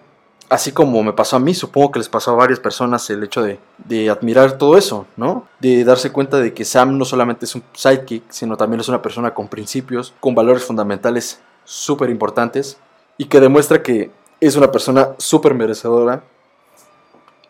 así 0.49 0.71
como 0.71 1.01
me 1.03 1.13
pasó 1.13 1.35
a 1.35 1.39
mí, 1.39 1.53
supongo 1.53 1.91
que 1.91 1.99
les 1.99 2.09
pasó 2.09 2.31
a 2.31 2.35
varias 2.35 2.59
personas 2.59 3.07
el 3.09 3.23
hecho 3.23 3.43
de, 3.43 4.09
admirar 4.09 4.57
todo 4.57 4.77
eso, 4.77 5.05
¿no? 5.15 5.47
De 5.59 5.83
darse 5.83 6.11
cuenta 6.11 6.37
de 6.37 6.53
que 6.53 6.65
Sam 6.65 6.97
no 6.97 7.05
solamente 7.05 7.45
es 7.45 7.55
un 7.55 7.63
sidekick, 7.73 8.23
sino 8.29 8.57
también 8.57 8.79
es 8.81 8.89
una 8.89 9.01
persona 9.01 9.33
con 9.33 9.47
principios, 9.47 10.13
con 10.19 10.35
valores 10.35 10.63
fundamentales 10.63 11.39
súper 11.63 12.09
importantes 12.09 12.77
y 13.17 13.25
que 13.25 13.39
demuestra 13.39 13.83
que 13.83 14.11
es 14.41 14.55
una 14.55 14.71
persona 14.71 15.09
súper 15.17 15.53
merecedora 15.53 16.23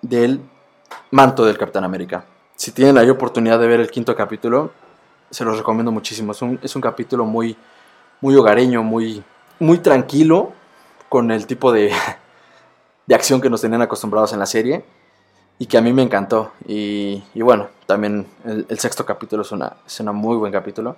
del 0.01 0.41
manto 1.11 1.45
del 1.45 1.57
Capitán 1.57 1.85
América. 1.85 2.25
Si 2.55 2.71
tienen 2.71 2.95
la 2.95 3.09
oportunidad 3.09 3.59
de 3.59 3.67
ver 3.67 3.79
el 3.79 3.89
quinto 3.89 4.15
capítulo, 4.15 4.71
se 5.29 5.45
los 5.45 5.57
recomiendo 5.57 5.91
muchísimo. 5.91 6.33
Es 6.33 6.41
un, 6.41 6.59
es 6.61 6.75
un 6.75 6.81
capítulo 6.81 7.25
muy, 7.25 7.55
muy 8.19 8.35
hogareño, 8.35 8.83
muy, 8.83 9.23
muy 9.59 9.77
tranquilo, 9.77 10.51
con 11.07 11.31
el 11.31 11.45
tipo 11.45 11.71
de, 11.71 11.91
de 13.09 13.15
acción 13.15 13.41
que 13.41 13.49
nos 13.49 13.61
tenían 13.61 13.81
acostumbrados 13.81 14.33
en 14.33 14.39
la 14.39 14.45
serie 14.45 14.85
y 15.57 15.65
que 15.65 15.79
a 15.79 15.81
mí 15.81 15.91
me 15.91 16.03
encantó. 16.03 16.51
Y, 16.67 17.23
bueno, 17.33 17.69
también 17.87 18.27
el, 18.45 18.79
sexto 18.79 19.03
capítulo 19.03 19.41
es, 19.41 19.51
una, 19.51 19.77
es 19.87 19.99
un 19.99 20.15
muy 20.15 20.37
buen 20.37 20.53
capítulo. 20.53 20.95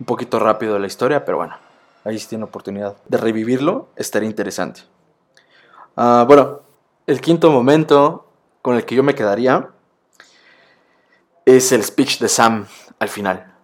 Un 0.00 0.06
poquito 0.06 0.40
rápido 0.40 0.74
de 0.74 0.80
la 0.80 0.88
historia, 0.88 1.24
pero 1.24 1.36
bueno, 1.36 1.54
ahí 2.02 2.18
si 2.18 2.26
tiene 2.26 2.42
oportunidad 2.42 2.96
de 3.06 3.16
revivirlo, 3.16 3.90
estaría 3.94 4.28
interesante. 4.28 4.80
Ah, 5.94 6.24
bueno, 6.26 6.62
el 7.06 7.20
quinto 7.20 7.48
momento 7.52 8.26
con 8.60 8.74
el 8.74 8.84
que 8.84 8.96
yo 8.96 9.04
me 9.04 9.14
quedaría 9.14 9.70
es 11.44 11.70
el 11.70 11.84
speech 11.84 12.18
de 12.18 12.28
Sam 12.28 12.66
al 12.98 13.08
final. 13.08 13.54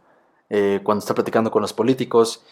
Eh, 0.50 0.78
cuando 0.84 1.00
está 1.00 1.14
platicando 1.14 1.50
con 1.50 1.62
los 1.62 1.72
políticos 1.72 2.44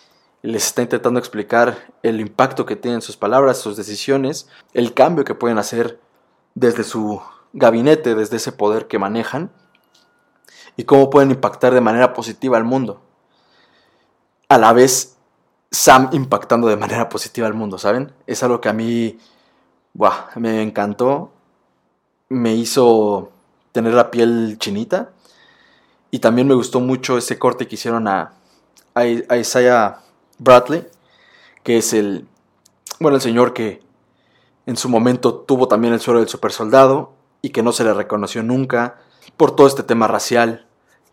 les 0.43 0.67
está 0.67 0.83
intentando 0.83 1.19
explicar 1.19 1.93
el 2.03 2.21
impacto 2.21 2.65
que 2.65 2.77
tienen 2.77 3.03
sus 3.03 3.17
palabras, 3.17 3.59
sus 3.59 3.77
decisiones, 3.77 4.49
el 4.73 4.95
cambio 4.95 5.25
que 5.25 5.35
pueden 5.35 5.59
hacer 5.59 6.01
desde 6.55 6.85
su 6.85 7.21
gabinete, 7.53 8.15
desde 8.15 8.37
ese 8.37 8.53
poder 8.53 8.87
que 8.87 8.99
manejan, 8.99 9.51
y 10.77 10.85
cómo 10.85 11.11
pueden 11.11 11.31
impactar 11.31 11.75
de 11.75 11.81
manera 11.81 12.13
positiva 12.13 12.57
al 12.57 12.65
mundo. 12.65 13.01
A 14.49 14.59
la 14.59 14.73
vez, 14.73 15.17
Sam 15.71 16.11
impactando 16.13 16.69
de 16.69 16.77
manera 16.77 17.09
positiva 17.09 17.47
al 17.47 17.55
mundo, 17.55 17.79
¿saben? 17.79 18.13
Es 18.27 18.43
algo 18.43 18.61
que 18.61 18.69
a 18.69 18.73
mí 18.73 19.19
me 20.37 20.63
encantó, 20.63 21.33
me 22.29 22.55
hizo 22.55 23.33
tener 23.73 23.95
la 23.95 24.11
piel 24.11 24.57
chinita, 24.59 25.11
y 26.11 26.21
también 26.21 26.47
me 26.47 26.55
gustó 26.55 26.81
mucho 26.81 27.19
ese 27.19 27.39
corte 27.39 27.67
que 27.67 27.75
hicieron 27.75 28.07
a, 28.07 28.33
a 28.95 29.37
Isaiah 29.37 30.01
Bradley, 30.39 30.87
que 31.63 31.79
es 31.79 31.93
el, 31.93 32.27
bueno, 33.01 33.17
el 33.17 33.23
señor 33.23 33.53
que 33.53 33.83
en 34.67 34.77
su 34.77 34.89
momento 34.89 35.35
tuvo 35.35 35.69
también 35.69 35.95
el 35.95 36.01
suelo 36.01 36.21
del 36.21 36.29
super 36.29 36.53
soldado 36.53 37.13
y 37.43 37.51
que 37.51 37.63
no 37.63 37.73
se 37.73 37.85
le 37.85 37.95
reconoció 37.95 38.43
nunca 38.43 38.99
por 39.37 39.55
todo 39.55 39.67
este 39.67 39.83
tema 39.83 40.07
racial 40.07 40.67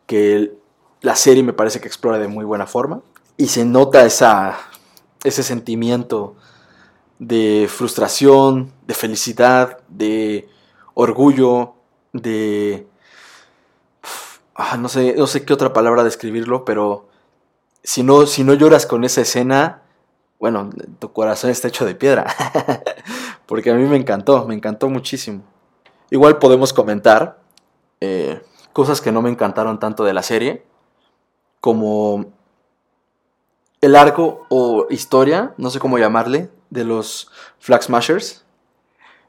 que 0.08 0.54
la 1.02 1.16
serie 1.16 1.44
me 1.44 1.54
parece 1.54 1.80
que 1.80 1.88
explora 1.88 2.18
de 2.18 2.28
muy 2.28 2.46
buena 2.46 2.68
forma. 2.68 3.02
Y 3.38 3.48
se 3.48 3.66
nota 3.66 4.06
esa, 4.06 4.58
ese 5.24 5.44
sentimiento 5.44 6.36
de 7.20 7.68
frustración, 7.70 8.72
de 8.88 8.94
felicidad, 8.94 9.80
de 9.88 10.50
orgullo, 10.94 11.76
de... 12.14 12.88
Ah, 14.56 14.78
no, 14.78 14.88
sé, 14.88 15.16
no 15.18 15.28
sé 15.28 15.44
qué 15.44 15.54
otra 15.54 15.74
palabra 15.74 16.04
describirlo, 16.04 16.64
pero 16.66 17.08
si 17.86 18.02
no, 18.02 18.26
si 18.26 18.44
no 18.44 18.56
lloras 18.56 18.88
con 18.88 19.04
esa 19.04 19.22
escena, 19.22 19.84
bueno, 20.40 20.72
tu 21.00 21.14
corazón 21.14 21.52
está 21.52 21.68
hecho 21.68 21.86
de 21.86 21.96
piedra. 21.96 22.26
Porque 23.46 23.70
a 23.70 23.76
mí 23.76 23.86
me 23.86 23.96
encantó, 23.96 24.46
me 24.48 24.56
encantó 24.56 24.90
muchísimo. 24.90 25.44
Igual 26.10 26.40
podemos 26.40 26.74
comentar 26.74 27.40
eh, 28.02 28.42
cosas 28.74 29.02
que 29.02 29.12
no 29.12 29.22
me 29.22 29.30
encantaron 29.30 29.80
tanto 29.80 30.04
de 30.04 30.14
la 30.14 30.24
serie, 30.24 30.66
como 31.62 32.26
el 33.82 33.96
arco 33.96 34.48
o 34.50 34.88
historia, 34.90 35.54
no 35.58 35.70
sé 35.70 35.80
cómo 35.80 36.00
llamarle, 36.00 36.50
de 36.72 36.84
los 36.84 37.30
Flag 37.60 37.84
Smashers. 37.84 38.46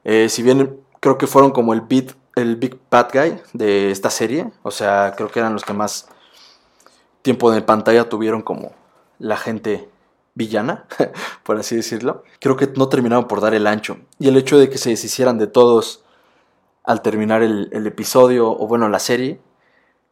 Eh, 0.04 0.30
si 0.30 0.42
bien 0.42 0.80
creo 1.00 1.18
que 1.18 1.26
fueron 1.26 1.50
como 1.50 1.74
el, 1.74 1.82
beat, 1.82 2.12
el 2.34 2.56
Big 2.56 2.78
Bad 2.90 3.10
Guy 3.12 3.38
de 3.52 3.90
esta 3.90 4.08
serie, 4.08 4.50
o 4.62 4.70
sea, 4.70 5.12
creo 5.14 5.30
que 5.30 5.40
eran 5.40 5.52
los 5.52 5.64
que 5.64 5.74
más 5.74 6.08
tiempo 7.26 7.50
de 7.50 7.60
pantalla 7.60 8.08
tuvieron 8.08 8.40
como 8.40 8.70
la 9.18 9.36
gente 9.36 9.88
villana, 10.34 10.86
por 11.42 11.58
así 11.58 11.74
decirlo. 11.74 12.22
Creo 12.38 12.56
que 12.56 12.68
no 12.76 12.88
terminaron 12.88 13.26
por 13.26 13.40
dar 13.40 13.52
el 13.52 13.66
ancho. 13.66 13.96
Y 14.20 14.28
el 14.28 14.36
hecho 14.36 14.56
de 14.56 14.70
que 14.70 14.78
se 14.78 14.90
deshicieran 14.90 15.36
de 15.36 15.48
todos 15.48 16.04
al 16.84 17.02
terminar 17.02 17.42
el, 17.42 17.84
episodio, 17.84 18.48
o 18.48 18.68
bueno, 18.68 18.88
la 18.88 19.00
serie, 19.00 19.40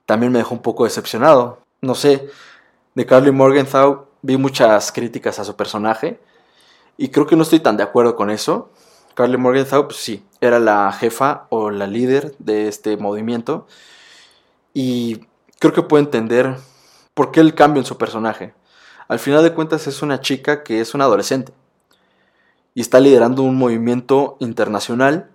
también 0.07 0.33
me 0.33 0.41
dejó 0.41 0.57
un 0.57 0.63
poco 0.63 0.83
decepcionado. 0.83 1.61
No 1.83 1.95
sé, 1.95 2.29
de 2.97 3.07
Carly 3.07 3.31
Morgenthau 3.31 4.09
vi 4.23 4.37
muchas 4.37 4.91
críticas 4.91 5.39
a 5.39 5.45
su 5.45 5.55
personaje 5.55 6.19
y 6.97 7.11
creo 7.11 7.29
que 7.29 7.37
no 7.37 7.45
estoy 7.45 7.61
tan 7.61 7.77
de 7.77 7.85
acuerdo 7.85 8.17
con 8.17 8.29
eso. 8.29 8.73
Carly 9.15 9.37
Morgenthau, 9.37 9.85
pues 9.85 9.99
sí, 9.99 10.25
era 10.41 10.59
la 10.59 10.91
jefa 10.91 11.47
o 11.51 11.71
la 11.71 11.87
líder 11.87 12.35
de 12.41 12.67
este 12.67 12.97
movimiento 12.97 13.69
y 14.73 15.21
creo 15.61 15.73
que 15.73 15.83
puedo 15.83 16.03
entender 16.03 16.57
por 17.15 17.31
qué 17.31 17.41
el 17.41 17.55
cambio 17.55 17.81
en 17.81 17.87
su 17.87 17.97
personaje. 17.97 18.55
Al 19.09 19.19
final 19.19 19.43
de 19.43 19.55
cuentas 19.55 19.87
es 19.87 20.03
una 20.03 20.21
chica 20.21 20.63
que 20.63 20.81
es 20.81 20.95
una 20.95 21.05
adolescente 21.05 21.53
y 22.75 22.81
está 22.81 23.01
liderando 23.01 23.43
un 23.43 23.57
movimiento 23.57 24.37
internacional 24.41 25.31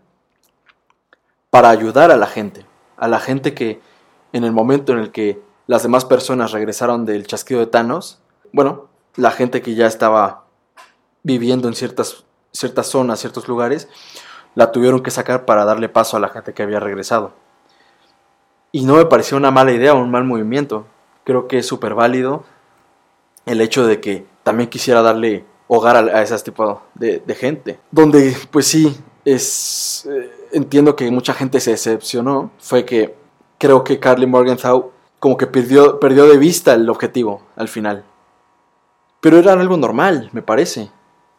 para 1.49 1.69
ayudar 1.69 2.11
a 2.11 2.17
la 2.17 2.27
gente, 2.27 2.65
a 2.97 3.07
la 3.07 3.19
gente 3.19 3.53
que 3.53 3.81
en 4.33 4.43
el 4.43 4.51
momento 4.51 4.91
en 4.91 4.99
el 4.99 5.11
que 5.11 5.41
las 5.67 5.83
demás 5.83 6.05
personas 6.05 6.51
regresaron 6.51 7.05
del 7.05 7.25
chasquido 7.25 7.59
de 7.59 7.67
Thanos, 7.67 8.19
bueno, 8.51 8.87
la 9.15 9.31
gente 9.31 9.61
que 9.61 9.75
ya 9.75 9.87
estaba 9.87 10.45
viviendo 11.23 11.67
en 11.67 11.75
ciertas, 11.75 12.25
ciertas 12.51 12.87
zonas, 12.87 13.19
ciertos 13.19 13.47
lugares, 13.47 13.87
la 14.55 14.71
tuvieron 14.71 15.01
que 15.01 15.11
sacar 15.11 15.45
para 15.45 15.65
darle 15.65 15.89
paso 15.89 16.17
a 16.17 16.19
la 16.19 16.29
gente 16.29 16.53
que 16.53 16.63
había 16.63 16.79
regresado. 16.79 17.33
Y 18.71 18.85
no 18.85 18.95
me 18.95 19.05
pareció 19.05 19.37
una 19.37 19.51
mala 19.51 19.71
idea 19.71 19.93
un 19.93 20.11
mal 20.11 20.23
movimiento. 20.23 20.85
Creo 21.29 21.47
que 21.47 21.59
es 21.59 21.67
súper 21.67 21.93
válido 21.93 22.43
el 23.45 23.61
hecho 23.61 23.85
de 23.85 24.01
que 24.01 24.25
también 24.41 24.67
quisiera 24.67 25.03
darle 25.03 25.45
hogar 25.67 25.95
a, 25.95 25.99
a 25.99 26.23
ese 26.23 26.35
tipo 26.39 26.81
de, 26.95 27.19
de, 27.19 27.35
gente. 27.35 27.79
Donde, 27.91 28.35
pues 28.49 28.65
sí, 28.65 28.97
es, 29.23 30.07
eh, 30.09 30.31
entiendo 30.53 30.95
que 30.95 31.11
mucha 31.11 31.35
gente 31.35 31.59
se 31.59 31.69
decepcionó. 31.69 32.49
Fue 32.57 32.83
que 32.83 33.13
creo 33.59 33.83
que 33.83 33.99
Carly 33.99 34.25
Morgenthau 34.25 34.91
como 35.19 35.37
que 35.37 35.45
perdió, 35.45 35.99
perdió 35.99 36.25
de 36.25 36.39
vista 36.39 36.73
el 36.73 36.89
objetivo 36.89 37.43
al 37.55 37.67
final. 37.67 38.03
Pero 39.21 39.37
era 39.37 39.53
algo 39.53 39.77
normal, 39.77 40.31
me 40.31 40.41
parece. 40.41 40.89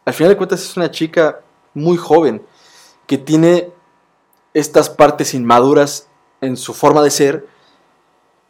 Al 0.05 0.13
final 0.13 0.29
de 0.29 0.37
cuentas 0.37 0.61
es 0.63 0.77
una 0.77 0.89
chica 0.89 1.41
muy 1.73 1.97
joven 1.97 2.41
que 3.07 3.17
tiene 3.17 3.73
estas 4.53 4.89
partes 4.89 5.33
inmaduras 5.33 6.07
en 6.39 6.55
su 6.55 6.73
forma 6.73 7.03
de 7.03 7.11
ser 7.11 7.45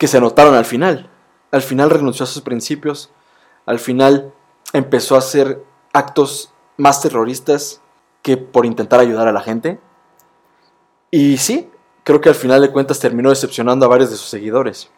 que 0.01 0.07
se 0.07 0.19
notaron 0.19 0.55
al 0.55 0.65
final. 0.65 1.11
Al 1.51 1.62
final 1.62 1.89
renunció 1.89 2.24
a 2.24 2.27
sus 2.27 2.41
principios, 2.41 3.12
al 3.65 3.79
final 3.79 4.34
empezó 4.74 5.15
a 5.15 5.20
hacer 5.20 5.63
actos 5.93 6.53
más 6.77 7.01
terroristas 7.01 7.81
que 8.22 8.38
por 8.38 8.65
intentar 8.65 9.00
ayudar 9.00 9.27
a 9.27 9.34
la 9.34 9.41
gente. 9.41 9.79
Y 11.10 11.38
sí, 11.38 11.70
creo 12.03 12.22
que 12.22 12.29
al 12.29 12.36
final 12.36 12.62
de 12.62 12.72
cuentas 12.72 13.00
terminó 13.00 13.29
decepcionando 13.29 13.86
a 13.86 13.89
varios 13.89 14.12
de 14.12 14.17
sus 14.17 14.29
seguidores. 14.29 14.89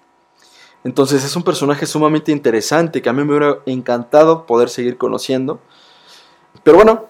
Entonces 0.84 1.24
es 1.24 1.36
un 1.36 1.44
personaje 1.44 1.86
sumamente 1.86 2.32
interesante 2.32 3.02
que 3.02 3.10
a 3.10 3.14
mí 3.14 3.24
me 3.24 3.36
hubiera 3.36 3.60
encantado 3.66 4.46
poder 4.46 4.70
seguir 4.70 4.98
conociendo. 4.98 5.60
Pero 6.64 6.78
bueno, 6.78 7.08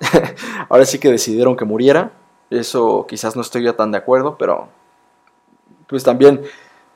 ahora 0.68 0.84
sí 0.84 0.98
que 0.98 1.10
decidieron 1.10 1.56
que 1.56 1.64
muriera. 1.64 2.12
Eso 2.50 3.06
quizás 3.08 3.36
no 3.36 3.42
estoy 3.42 3.64
yo 3.64 3.74
tan 3.74 3.90
de 3.90 3.98
acuerdo, 3.98 4.38
pero 4.38 4.68
pues 5.88 6.04
también 6.04 6.42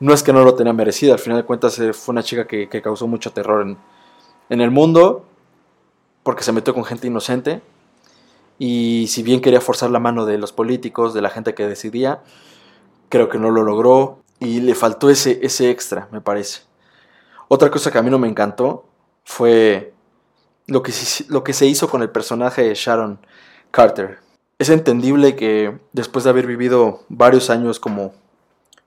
no 0.03 0.13
es 0.13 0.25
que 0.25 0.33
no 0.33 0.43
lo 0.43 0.57
tenía 0.57 0.73
merecido. 0.73 1.13
Al 1.13 1.21
final 1.21 1.39
de 1.39 1.45
cuentas 1.45 1.79
eh, 1.79 1.93
fue 1.93 2.13
una 2.13 2.25
chica 2.25 2.49
que, 2.49 2.69
que 2.69 2.83
causó 2.83 3.07
mucho 3.07 3.31
terror 3.31 3.63
en, 3.63 3.79
en 4.51 4.61
el 4.61 4.73
mundo 4.73 5.25
porque 6.25 6.43
se 6.43 6.51
metió 6.51 6.75
con 6.75 6.85
gente 6.85 7.07
inocente. 7.07 7.63
Y 8.59 9.07
si 9.07 9.23
bien 9.23 9.41
quería 9.41 9.61
forzar 9.61 9.91
la 9.93 10.01
mano 10.01 10.27
de 10.27 10.39
los 10.39 10.53
políticos, 10.53 11.15
de 11.15 11.23
la 11.23 11.31
gente 11.31 11.55
que 11.55 11.69
decidía, 11.69 12.21
creo 13.11 13.29
que 13.29 13.39
no 13.39 13.53
lo 13.53 13.63
logró 13.63 14.19
y 14.41 14.61
le 14.61 14.75
faltó 14.75 15.09
ese, 15.09 15.39
ese 15.41 15.71
extra, 15.71 16.09
me 16.11 16.21
parece. 16.21 16.63
Otra 17.47 17.71
cosa 17.71 17.93
que 17.93 17.99
a 17.99 18.03
mí 18.03 18.11
no 18.11 18.19
me 18.19 18.29
encantó 18.29 18.85
fue 19.23 19.95
lo 20.67 20.83
que, 20.83 20.93
lo 21.29 21.45
que 21.45 21.53
se 21.53 21.67
hizo 21.67 21.89
con 21.89 22.03
el 22.03 22.11
personaje 22.11 22.63
de 22.63 22.75
Sharon 22.75 23.21
Carter. 23.71 24.19
Es 24.59 24.69
entendible 24.69 25.37
que 25.37 25.79
después 25.93 26.25
de 26.25 26.31
haber 26.31 26.49
vivido 26.49 27.05
varios 27.09 27.51
años 27.51 27.79
como 27.79 28.21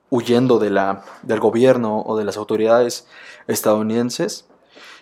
huyendo 0.09 0.59
de 0.59 0.69
la, 0.69 1.03
del 1.23 1.39
gobierno 1.39 2.01
o 2.01 2.17
de 2.17 2.25
las 2.25 2.37
autoridades 2.37 3.07
estadounidenses, 3.47 4.45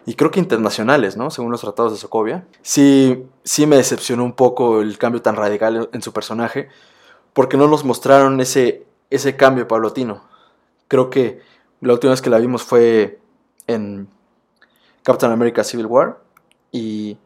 y 0.05 0.15
creo 0.15 0.31
que 0.31 0.39
internacionales, 0.39 1.15
¿no? 1.15 1.29
Según 1.31 1.51
los 1.51 1.62
tratados 1.62 1.93
de 1.93 1.98
Sokovia, 1.98 2.45
sí, 2.62 3.25
sí 3.43 3.65
me 3.65 3.77
decepcionó 3.77 4.25
un 4.25 4.33
poco 4.33 4.81
el 4.81 4.98
cambio 4.98 5.22
tan 5.22 5.36
radical 5.36 5.89
en 5.93 6.01
su 6.01 6.12
personaje, 6.12 6.67
porque 7.33 7.57
no 7.57 7.67
nos 7.67 7.86
mostraron 7.86 8.39
ese, 8.41 8.86
ese 9.10 9.38
cambio 9.38 9.67
paulatino. 9.67 10.24
Creo 10.88 11.10
que 11.10 11.41
la 11.79 11.93
última 11.93 12.12
vez 12.12 12.22
que 12.22 12.29
la 12.29 12.39
vimos 12.39 12.63
fue 12.63 13.19
en 13.67 14.10
Captain 15.03 15.31
America 15.31 15.63
Civil 15.63 15.86
War, 15.86 16.19
y 16.72 17.17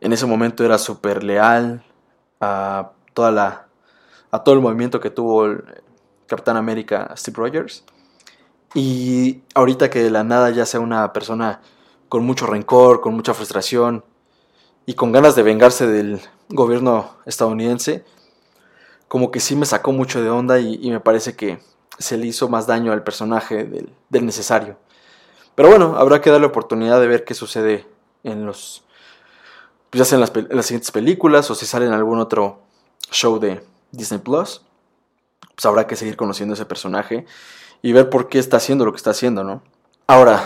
en 0.00 0.12
ese 0.12 0.26
momento 0.26 0.64
era 0.64 0.76
súper 0.76 1.24
leal 1.24 1.84
a 2.40 2.90
toda 3.14 3.30
la 3.30 3.68
a 4.32 4.42
todo 4.42 4.54
el 4.54 4.62
movimiento 4.62 4.98
que 4.98 5.10
tuvo 5.10 5.46
Capitán 6.32 6.56
América 6.56 7.12
Steve 7.14 7.36
Rogers 7.36 7.84
y 8.72 9.42
ahorita 9.54 9.90
que 9.90 10.02
de 10.02 10.10
la 10.10 10.24
nada 10.24 10.48
ya 10.48 10.64
sea 10.64 10.80
una 10.80 11.12
persona 11.12 11.60
con 12.08 12.24
mucho 12.24 12.46
rencor, 12.46 13.02
con 13.02 13.12
mucha 13.12 13.34
frustración 13.34 14.02
y 14.86 14.94
con 14.94 15.12
ganas 15.12 15.36
de 15.36 15.42
vengarse 15.42 15.86
del 15.86 16.22
gobierno 16.48 17.16
estadounidense, 17.26 18.06
como 19.08 19.30
que 19.30 19.40
sí 19.40 19.56
me 19.56 19.66
sacó 19.66 19.92
mucho 19.92 20.22
de 20.22 20.30
onda 20.30 20.58
y, 20.58 20.90
me 20.90 21.00
parece 21.00 21.36
que 21.36 21.58
se 21.98 22.16
le 22.16 22.26
hizo 22.26 22.48
más 22.48 22.66
daño 22.66 22.92
al 22.92 23.04
personaje 23.04 23.64
del, 23.64 24.24
necesario. 24.24 24.78
Pero 25.54 25.68
bueno, 25.68 25.96
habrá 25.98 26.22
que 26.22 26.30
darle 26.30 26.46
oportunidad 26.46 26.98
de 26.98 27.08
ver 27.08 27.24
qué 27.24 27.34
sucede 27.34 27.86
en 28.24 28.46
los. 28.46 28.84
Ya 29.92 30.06
sea 30.06 30.16
las, 30.16 30.34
en 30.34 30.48
las, 30.56 30.64
siguientes 30.64 30.90
películas 30.90 31.50
o 31.50 31.54
si 31.54 31.66
sale 31.66 31.84
en 31.84 31.92
algún 31.92 32.20
otro 32.20 32.62
show 33.10 33.38
de 33.38 33.62
Disney 33.90 34.18
Plus. 34.18 34.62
Pues 35.54 35.66
habrá 35.66 35.86
que 35.86 35.96
seguir 35.96 36.16
conociendo 36.16 36.54
ese 36.54 36.64
personaje 36.64 37.26
y 37.82 37.92
ver 37.92 38.10
por 38.10 38.28
qué 38.28 38.38
está 38.38 38.56
haciendo 38.56 38.84
lo 38.84 38.92
que 38.92 38.96
está 38.96 39.10
haciendo, 39.10 39.44
¿no? 39.44 39.62
Ahora, 40.06 40.44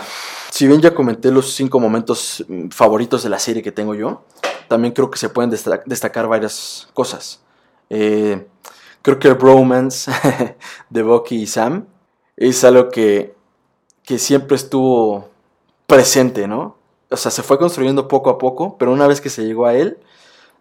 si 0.51 0.67
bien 0.67 0.81
ya 0.81 0.93
comenté 0.93 1.31
los 1.31 1.53
cinco 1.53 1.79
momentos 1.79 2.43
mm, 2.47 2.69
favoritos 2.69 3.23
de 3.23 3.29
la 3.29 3.39
serie 3.39 3.63
que 3.63 3.71
tengo 3.71 3.95
yo, 3.95 4.23
también 4.67 4.93
creo 4.93 5.09
que 5.09 5.17
se 5.17 5.29
pueden 5.29 5.49
destacar 5.85 6.27
varias 6.27 6.87
cosas. 6.93 7.41
Eh, 7.89 8.47
creo 9.01 9.19
que 9.19 9.27
el 9.27 9.35
bromance 9.35 10.11
de 10.89 11.03
Bucky 11.03 11.43
y 11.43 11.47
Sam 11.47 11.85
es 12.35 12.63
algo 12.63 12.89
que, 12.89 13.35
que 14.03 14.19
siempre 14.19 14.55
estuvo 14.55 15.29
presente, 15.87 16.47
¿no? 16.47 16.77
o 17.09 17.17
sea, 17.17 17.31
se 17.31 17.43
fue 17.43 17.57
construyendo 17.57 18.07
poco 18.07 18.29
a 18.29 18.37
poco, 18.37 18.77
pero 18.77 18.91
una 18.91 19.07
vez 19.07 19.21
que 19.21 19.29
se 19.29 19.45
llegó 19.45 19.65
a 19.65 19.73
él, 19.73 19.97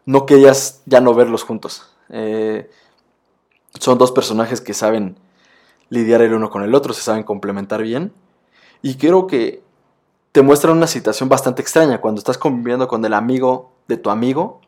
no 0.04 0.26
querías 0.26 0.82
ya 0.86 1.00
no 1.00 1.14
verlos 1.14 1.42
juntos. 1.42 1.90
Eh, 2.10 2.70
son 3.80 3.98
dos 3.98 4.12
personajes 4.12 4.60
que 4.60 4.74
saben 4.74 5.18
lidiar 5.88 6.22
el 6.22 6.34
uno 6.34 6.50
con 6.50 6.62
el 6.62 6.74
otro, 6.74 6.92
se 6.92 7.02
saben 7.02 7.22
complementar 7.22 7.82
bien. 7.82 8.12
Y 8.82 8.96
creo 8.96 9.26
que 9.26 9.62
te 10.32 10.42
muestran 10.42 10.76
una 10.76 10.86
situación 10.86 11.28
bastante 11.28 11.62
extraña 11.62 12.00
cuando 12.00 12.18
estás 12.18 12.38
conviviendo 12.38 12.88
con 12.88 13.04
el 13.04 13.14
amigo 13.14 13.72
de 13.88 13.96
tu 13.96 14.10
amigo 14.10 14.60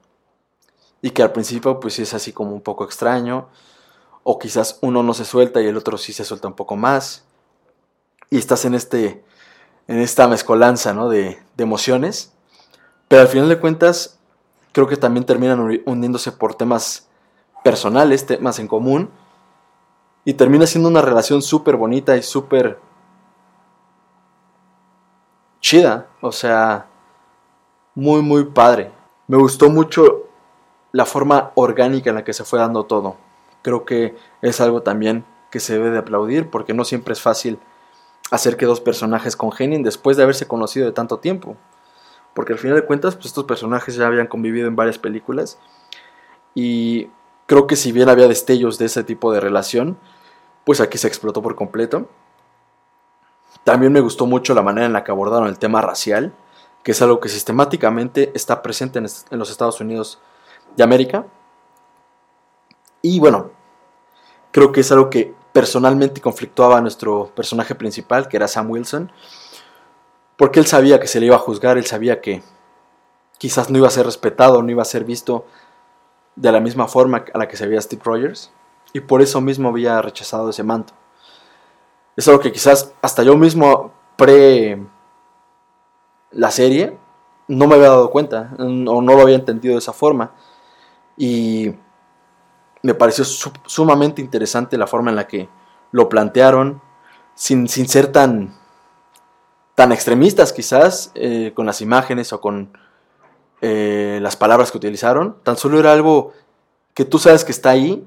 y 1.02 1.10
que 1.10 1.22
al 1.22 1.32
principio 1.32 1.78
pues 1.80 1.98
es 1.98 2.14
así 2.14 2.32
como 2.32 2.52
un 2.52 2.60
poco 2.60 2.84
extraño, 2.84 3.48
o 4.22 4.38
quizás 4.38 4.78
uno 4.82 5.02
no 5.02 5.14
se 5.14 5.24
suelta 5.24 5.60
y 5.60 5.66
el 5.66 5.76
otro 5.76 5.96
sí 5.98 6.12
se 6.12 6.24
suelta 6.24 6.48
un 6.48 6.54
poco 6.54 6.76
más, 6.76 7.24
y 8.30 8.38
estás 8.38 8.64
en, 8.64 8.74
este, 8.74 9.24
en 9.86 9.98
esta 10.00 10.28
mezcolanza 10.28 10.92
¿no? 10.92 11.08
de, 11.08 11.38
de 11.56 11.62
emociones, 11.62 12.32
pero 13.06 13.22
al 13.22 13.28
final 13.28 13.48
de 13.48 13.58
cuentas 13.58 14.18
creo 14.72 14.86
que 14.86 14.96
también 14.96 15.24
terminan 15.24 15.60
uni- 15.60 15.82
uniéndose 15.86 16.32
por 16.32 16.54
temas 16.54 17.07
personales, 17.68 18.24
temas 18.24 18.58
en 18.60 18.66
común, 18.66 19.10
y 20.24 20.32
termina 20.32 20.66
siendo 20.66 20.88
una 20.88 21.02
relación 21.02 21.42
súper 21.42 21.76
bonita 21.76 22.16
y 22.16 22.22
súper 22.22 22.78
chida, 25.60 26.06
o 26.22 26.32
sea, 26.32 26.86
muy, 27.94 28.22
muy 28.22 28.44
padre. 28.44 28.90
Me 29.26 29.36
gustó 29.36 29.68
mucho 29.68 30.28
la 30.92 31.04
forma 31.04 31.52
orgánica 31.56 32.08
en 32.08 32.16
la 32.16 32.24
que 32.24 32.32
se 32.32 32.44
fue 32.44 32.58
dando 32.58 32.84
todo. 32.84 33.16
Creo 33.60 33.84
que 33.84 34.16
es 34.40 34.62
algo 34.62 34.80
también 34.80 35.26
que 35.50 35.60
se 35.60 35.74
debe 35.74 35.90
de 35.90 35.98
aplaudir 35.98 36.48
porque 36.48 36.72
no 36.72 36.86
siempre 36.86 37.12
es 37.12 37.20
fácil 37.20 37.58
hacer 38.30 38.56
que 38.56 38.64
dos 38.64 38.80
personajes 38.80 39.36
congenien 39.36 39.82
después 39.82 40.16
de 40.16 40.22
haberse 40.22 40.48
conocido 40.48 40.86
de 40.86 40.92
tanto 40.92 41.18
tiempo. 41.18 41.54
Porque 42.32 42.54
al 42.54 42.58
final 42.58 42.76
de 42.76 42.86
cuentas, 42.86 43.14
pues 43.14 43.26
estos 43.26 43.44
personajes 43.44 43.94
ya 43.94 44.06
habían 44.06 44.26
convivido 44.26 44.68
en 44.68 44.76
varias 44.76 44.98
películas 44.98 45.58
y 46.54 47.10
creo 47.48 47.66
que 47.66 47.76
si 47.76 47.92
bien 47.92 48.10
había 48.10 48.28
destellos 48.28 48.78
de 48.78 48.84
ese 48.84 49.02
tipo 49.02 49.32
de 49.32 49.40
relación, 49.40 49.98
pues 50.64 50.82
aquí 50.82 50.98
se 50.98 51.08
explotó 51.08 51.42
por 51.42 51.56
completo. 51.56 52.06
También 53.64 53.90
me 53.90 54.00
gustó 54.00 54.26
mucho 54.26 54.54
la 54.54 54.62
manera 54.62 54.86
en 54.86 54.92
la 54.92 55.02
que 55.02 55.10
abordaron 55.10 55.48
el 55.48 55.58
tema 55.58 55.80
racial, 55.80 56.34
que 56.84 56.92
es 56.92 57.00
algo 57.00 57.20
que 57.20 57.30
sistemáticamente 57.30 58.30
está 58.34 58.60
presente 58.60 58.98
en, 58.98 59.38
los 59.38 59.50
Estados 59.50 59.80
Unidos 59.80 60.20
de 60.76 60.84
América. 60.84 61.24
Y 63.00 63.18
bueno, 63.18 63.50
creo 64.52 64.70
que 64.70 64.80
es 64.80 64.92
algo 64.92 65.08
que 65.08 65.34
personalmente 65.54 66.20
conflictuaba 66.20 66.76
a 66.76 66.82
nuestro 66.82 67.32
personaje 67.34 67.74
principal, 67.74 68.28
que 68.28 68.36
era 68.36 68.46
Sam 68.46 68.70
Wilson, 68.70 69.10
porque 70.36 70.60
él 70.60 70.66
sabía 70.66 71.00
que 71.00 71.06
se 71.06 71.18
le 71.18 71.26
iba 71.26 71.36
a 71.36 71.40
juzgar, 71.40 71.78
él 71.78 71.86
sabía 71.86 72.20
que 72.20 72.42
quizás 73.38 73.70
no 73.70 73.78
iba 73.78 73.88
a 73.88 73.90
ser 73.90 74.04
respetado, 74.04 74.62
no 74.62 74.70
iba 74.70 74.82
a 74.82 74.84
ser 74.84 75.04
visto 75.04 75.46
de 76.40 76.52
la 76.52 76.60
misma 76.60 76.86
forma 76.86 77.24
a 77.34 77.38
la 77.38 77.48
que 77.48 77.56
se 77.56 77.66
veía 77.66 77.80
Steve 77.80 78.02
Rogers, 78.04 78.52
y 78.92 79.00
por 79.00 79.20
eso 79.20 79.40
mismo 79.40 79.68
había 79.68 80.00
rechazado 80.00 80.50
ese 80.50 80.62
manto. 80.62 80.92
Es 82.16 82.26
algo 82.28 82.40
que 82.40 82.52
quizás 82.52 82.92
hasta 83.02 83.22
yo 83.22 83.36
mismo 83.36 83.92
pre 84.16 84.80
la 86.30 86.50
serie 86.50 86.96
no 87.48 87.66
me 87.66 87.74
había 87.74 87.88
dado 87.88 88.10
cuenta 88.10 88.50
o 88.58 89.02
no 89.02 89.14
lo 89.14 89.22
había 89.22 89.36
entendido 89.36 89.74
de 89.74 89.78
esa 89.78 89.92
forma. 89.92 90.32
Y 91.16 91.74
me 92.82 92.94
pareció 92.94 93.24
su- 93.24 93.52
sumamente 93.66 94.20
interesante 94.20 94.76
la 94.78 94.86
forma 94.86 95.10
en 95.10 95.16
la 95.16 95.26
que 95.26 95.48
lo 95.90 96.08
plantearon, 96.08 96.80
sin, 97.34 97.68
sin 97.68 97.88
ser 97.88 98.12
tan, 98.12 98.54
tan 99.74 99.92
extremistas 99.92 100.52
quizás, 100.52 101.10
eh, 101.14 101.52
con 101.54 101.66
las 101.66 101.80
imágenes 101.80 102.32
o 102.32 102.40
con 102.40 102.76
eh, 103.60 104.18
las 104.22 104.36
palabras 104.36 104.70
que 104.70 104.78
utilizaron. 104.78 105.36
Tan 105.42 105.56
solo 105.56 105.80
era 105.80 105.92
algo 105.92 106.32
que 106.94 107.04
tú 107.04 107.18
sabes 107.18 107.44
que 107.44 107.52
está 107.52 107.70
ahí 107.70 108.06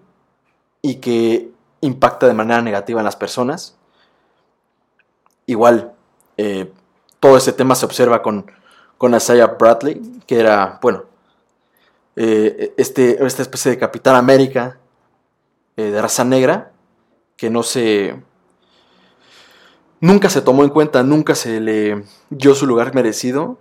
y 0.81 0.95
que 0.95 1.51
impacta 1.81 2.27
de 2.27 2.33
manera 2.33 2.61
negativa 2.61 3.01
en 3.01 3.05
las 3.05 3.15
personas. 3.15 3.77
Igual, 5.45 5.93
eh, 6.37 6.71
todo 7.19 7.37
ese 7.37 7.51
tema 7.53 7.75
se 7.75 7.85
observa 7.85 8.21
con, 8.21 8.49
con 8.97 9.13
Isaiah 9.13 9.47
Bradley, 9.47 10.01
que 10.25 10.39
era, 10.39 10.79
bueno, 10.81 11.03
eh, 12.15 12.73
este, 12.77 13.25
esta 13.25 13.41
especie 13.41 13.71
de 13.71 13.77
Capitán 13.77 14.15
América 14.15 14.77
de 15.75 15.99
raza 15.99 16.23
negra, 16.23 16.71
que 17.35 17.49
no 17.49 17.63
se... 17.63 18.21
Nunca 19.99 20.29
se 20.29 20.41
tomó 20.41 20.63
en 20.63 20.69
cuenta, 20.69 21.01
nunca 21.01 21.33
se 21.33 21.59
le 21.59 22.03
dio 22.29 22.53
su 22.53 22.67
lugar 22.67 22.93
merecido 22.93 23.57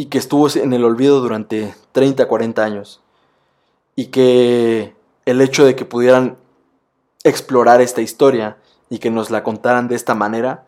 y 0.00 0.06
que 0.06 0.16
estuvo 0.16 0.48
en 0.48 0.72
el 0.72 0.82
olvido 0.82 1.20
durante 1.20 1.74
30, 1.92 2.26
40 2.26 2.64
años. 2.64 3.02
Y 3.94 4.06
que 4.06 4.94
el 5.26 5.42
hecho 5.42 5.66
de 5.66 5.76
que 5.76 5.84
pudieran 5.84 6.38
explorar 7.22 7.82
esta 7.82 8.00
historia 8.00 8.56
y 8.88 8.98
que 8.98 9.10
nos 9.10 9.30
la 9.30 9.42
contaran 9.42 9.88
de 9.88 9.96
esta 9.96 10.14
manera, 10.14 10.64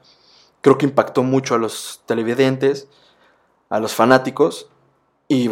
creo 0.60 0.76
que 0.76 0.84
impactó 0.84 1.22
mucho 1.22 1.54
a 1.54 1.58
los 1.58 2.02
televidentes, 2.04 2.88
a 3.70 3.80
los 3.80 3.94
fanáticos, 3.94 4.68
y 5.28 5.48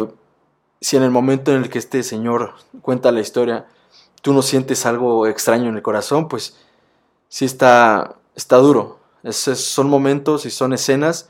si 0.79 0.97
en 0.97 1.01
el 1.01 1.09
momento 1.09 1.51
en 1.51 1.63
el 1.63 1.69
que 1.71 1.79
este 1.79 2.03
señor 2.03 2.53
cuenta 2.83 3.11
la 3.11 3.21
historia, 3.21 3.65
tú 4.21 4.31
no 4.31 4.43
sientes 4.43 4.85
algo 4.85 5.25
extraño 5.25 5.69
en 5.69 5.75
el 5.75 5.81
corazón, 5.81 6.27
pues 6.27 6.55
sí 7.29 7.45
está, 7.45 8.17
está 8.35 8.57
duro. 8.57 8.99
Es- 9.23 9.37
son 9.39 9.89
momentos 9.89 10.45
y 10.45 10.51
son 10.51 10.71
escenas 10.71 11.29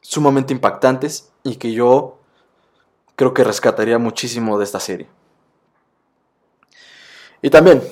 sumamente 0.00 0.52
impactantes 0.52 1.30
y 1.42 1.56
que 1.56 1.72
yo 1.72 2.18
creo 3.16 3.34
que 3.34 3.44
rescataría 3.44 3.98
muchísimo 3.98 4.58
de 4.58 4.64
esta 4.64 4.80
serie. 4.80 5.08
Y 7.42 7.50
también, 7.50 7.82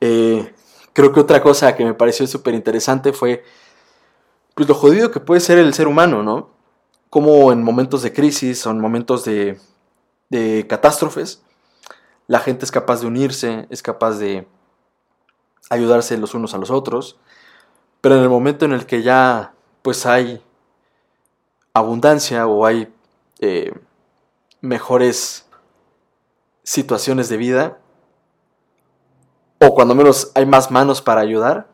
eh, 0.00 0.54
creo 0.92 1.12
que 1.12 1.20
otra 1.20 1.42
cosa 1.42 1.74
que 1.74 1.84
me 1.84 1.94
pareció 1.94 2.26
súper 2.26 2.54
interesante 2.54 3.12
fue 3.12 3.44
pues 4.54 4.68
lo 4.68 4.74
jodido 4.74 5.10
que 5.10 5.20
puede 5.20 5.40
ser 5.40 5.58
el 5.58 5.74
ser 5.74 5.86
humano, 5.86 6.22
¿no? 6.22 6.50
Como 7.10 7.52
en 7.52 7.62
momentos 7.62 8.02
de 8.02 8.12
crisis 8.12 8.66
o 8.66 8.70
en 8.70 8.80
momentos 8.80 9.24
de, 9.24 9.60
de 10.30 10.66
catástrofes, 10.66 11.42
la 12.26 12.40
gente 12.40 12.64
es 12.64 12.70
capaz 12.70 13.00
de 13.00 13.06
unirse, 13.06 13.66
es 13.70 13.82
capaz 13.82 14.12
de 14.18 14.48
ayudarse 15.68 16.16
los 16.16 16.34
unos 16.34 16.54
a 16.54 16.58
los 16.58 16.70
otros, 16.70 17.18
pero 18.00 18.16
en 18.16 18.22
el 18.22 18.28
momento 18.28 18.64
en 18.64 18.72
el 18.72 18.86
que 18.86 19.02
ya 19.02 19.52
pues 19.82 20.06
hay 20.06 20.42
abundancia 21.78 22.46
o 22.46 22.66
hay 22.66 22.92
eh, 23.40 23.72
mejores 24.60 25.46
situaciones 26.62 27.28
de 27.28 27.36
vida, 27.36 27.78
o 29.58 29.74
cuando 29.74 29.94
menos 29.94 30.32
hay 30.34 30.46
más 30.46 30.70
manos 30.70 31.00
para 31.00 31.20
ayudar, 31.20 31.68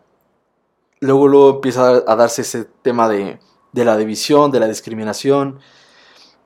luego, 1.01 1.29
luego 1.29 1.51
empieza 1.57 2.03
a 2.07 2.17
darse 2.17 2.43
ese 2.43 2.65
tema 2.65 3.09
de, 3.09 3.41
de 3.73 3.85
la 3.85 3.97
división, 3.97 4.51
de 4.51 4.61
la 4.61 4.69
discriminación. 4.69 5.59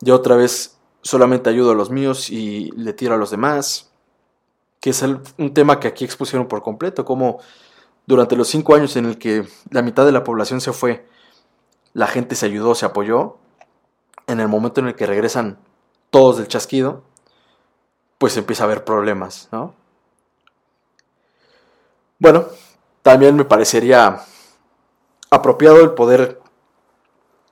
Yo 0.00 0.14
otra 0.14 0.36
vez 0.36 0.78
solamente 1.02 1.50
ayudo 1.50 1.72
a 1.72 1.74
los 1.74 1.90
míos 1.90 2.30
y 2.30 2.70
le 2.72 2.92
tiro 2.92 3.14
a 3.14 3.18
los 3.18 3.30
demás. 3.30 3.90
Que 4.80 4.90
es 4.90 5.02
un 5.02 5.52
tema 5.52 5.80
que 5.80 5.88
aquí 5.88 6.04
expusieron 6.04 6.46
por 6.46 6.62
completo, 6.62 7.04
como 7.04 7.40
durante 8.06 8.36
los 8.36 8.48
cinco 8.48 8.74
años 8.74 8.96
en 8.96 9.06
el 9.06 9.18
que 9.18 9.46
la 9.70 9.82
mitad 9.82 10.06
de 10.06 10.12
la 10.12 10.22
población 10.22 10.60
se 10.60 10.72
fue, 10.72 11.08
la 11.92 12.06
gente 12.06 12.36
se 12.36 12.46
ayudó, 12.46 12.74
se 12.74 12.86
apoyó. 12.86 13.38
En 14.26 14.40
el 14.40 14.48
momento 14.48 14.80
en 14.80 14.88
el 14.88 14.94
que 14.94 15.06
regresan 15.06 15.58
todos 16.10 16.38
del 16.38 16.48
chasquido, 16.48 17.02
pues 18.18 18.36
empieza 18.36 18.64
a 18.64 18.66
haber 18.66 18.84
problemas, 18.84 19.48
¿no? 19.52 19.74
Bueno, 22.18 22.46
también 23.02 23.36
me 23.36 23.44
parecería 23.44 24.20
apropiado 25.30 25.80
el 25.82 25.92
poder 25.92 26.40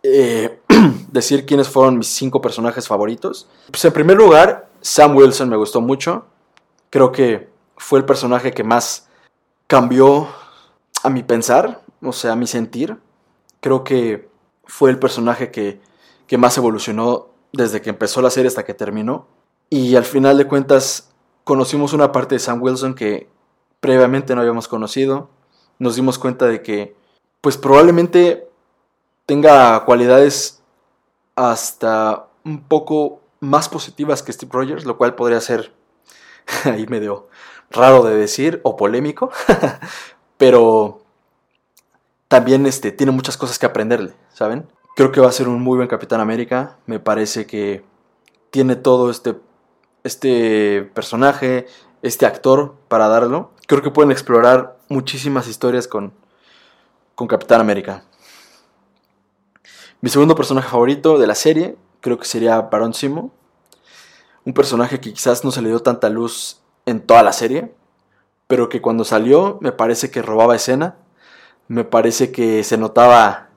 eh, 0.03 0.61
decir 1.13 1.47
quiénes 1.47 1.69
fueron 1.69 1.99
mis 1.99 2.09
cinco 2.09 2.41
personajes 2.41 2.89
favoritos. 2.89 3.49
Pues 3.71 3.85
en 3.85 3.93
primer 3.93 4.17
lugar, 4.17 4.69
Sam 4.81 5.17
Wilson 5.17 5.49
me 5.49 5.57
gustó 5.57 5.81
mucho. 5.81 6.27
Creo 6.91 7.13
que 7.13 7.51
fue 7.77 7.99
el 7.99 8.05
personaje 8.05 8.53
que 8.53 8.65
más 8.65 9.09
cambió 9.67 10.29
a 11.03 11.11
mi 11.11 11.23
pensar, 11.23 11.83
o 12.03 12.13
sea, 12.13 12.33
a 12.33 12.37
mi 12.37 12.47
sentir. 12.47 12.97
Creo 13.61 13.85
que 13.85 14.29
fue 14.65 14.91
el 14.91 14.99
personaje 14.99 15.51
que, 15.51 15.81
que 16.35 16.39
más 16.39 16.59
evolucionó 16.59 17.29
desde 17.53 17.81
que 17.81 17.91
empezó 17.91 18.21
la 18.21 18.29
serie 18.29 18.49
hasta 18.49 18.65
que 18.65 18.75
terminó. 18.75 19.29
Y 19.71 19.95
al 19.95 20.03
final 20.03 20.37
de 20.37 20.49
cuentas, 20.49 21.13
conocimos 21.45 21.93
una 21.93 22.11
parte 22.11 22.35
de 22.35 22.41
Sam 22.41 22.61
Wilson 22.61 22.97
que 22.97 23.29
previamente 23.79 24.35
no 24.35 24.41
habíamos 24.41 24.67
conocido. 24.67 25.31
Nos 25.79 25.95
dimos 25.95 26.19
cuenta 26.19 26.47
de 26.47 26.61
que, 26.61 26.97
pues 27.41 27.57
probablemente 27.57 28.49
tenga 29.27 29.85
cualidades 29.85 30.61
hasta 31.37 32.27
un 32.45 32.65
poco 32.65 33.21
más 33.39 33.69
positivas 33.69 34.21
que 34.25 34.33
Steve 34.33 34.51
Rogers, 34.53 34.87
lo 34.87 34.99
cual 34.99 35.15
podría 35.15 35.41
ser 35.41 35.73
ahí 36.65 36.85
medio 36.89 37.29
raro 37.71 38.03
de 38.03 38.17
decir 38.17 38.61
o 38.65 38.77
polémico, 38.77 39.31
pero 40.37 41.01
también 42.27 42.67
este, 42.67 42.91
tiene 42.91 43.13
muchas 43.13 43.37
cosas 43.37 43.57
que 43.57 43.67
aprenderle, 43.67 44.17
¿saben? 44.33 44.67
Creo 44.95 45.11
que 45.11 45.21
va 45.21 45.29
a 45.29 45.33
ser 45.33 45.49
un 45.49 45.61
muy 45.61 45.77
buen 45.77 45.89
Capitán 45.89 46.21
América, 46.21 46.79
me 46.87 47.01
parece 47.01 47.47
que 47.47 47.85
tiene 48.51 48.77
todo 48.77 49.11
este, 49.11 49.35
este 50.05 50.83
personaje, 50.95 51.67
este 52.03 52.27
actor 52.27 52.77
para 52.87 53.09
darlo. 53.09 53.51
Creo 53.67 53.83
que 53.83 53.91
pueden 53.91 54.13
explorar 54.13 54.79
muchísimas 54.89 55.49
historias 55.49 55.89
con, 55.89 56.13
con 57.17 57.27
Capitán 57.27 57.61
América. 57.61 58.05
Mi 60.01 60.11
segundo 60.11 60.37
personaje 60.37 60.69
favorito 60.69 61.19
de 61.19 61.27
la 61.27 61.35
serie 61.35 61.77
creo 62.01 62.17
que 62.17 62.27
sería 62.27 62.61
Barón 62.61 62.95
Simo. 62.95 63.33
Un 64.45 64.55
personaje 64.55 65.01
que 65.01 65.13
quizás 65.13 65.43
no 65.45 65.51
se 65.51 65.61
le 65.61 65.71
dio 65.71 65.81
tanta 65.81 66.09
luz 66.09 66.61
en 66.87 67.01
toda 67.01 67.25
la 67.25 67.33
serie, 67.33 67.75
pero 68.47 68.69
que 68.69 68.81
cuando 68.81 69.05
salió 69.05 69.59
me 69.61 69.73
parece 69.73 70.13
que 70.13 70.23
robaba 70.23 70.55
escena, 70.55 70.99
me 71.67 71.83
parece 71.83 72.31
que 72.31 72.63
se 72.63 72.77
notaba 72.77 73.49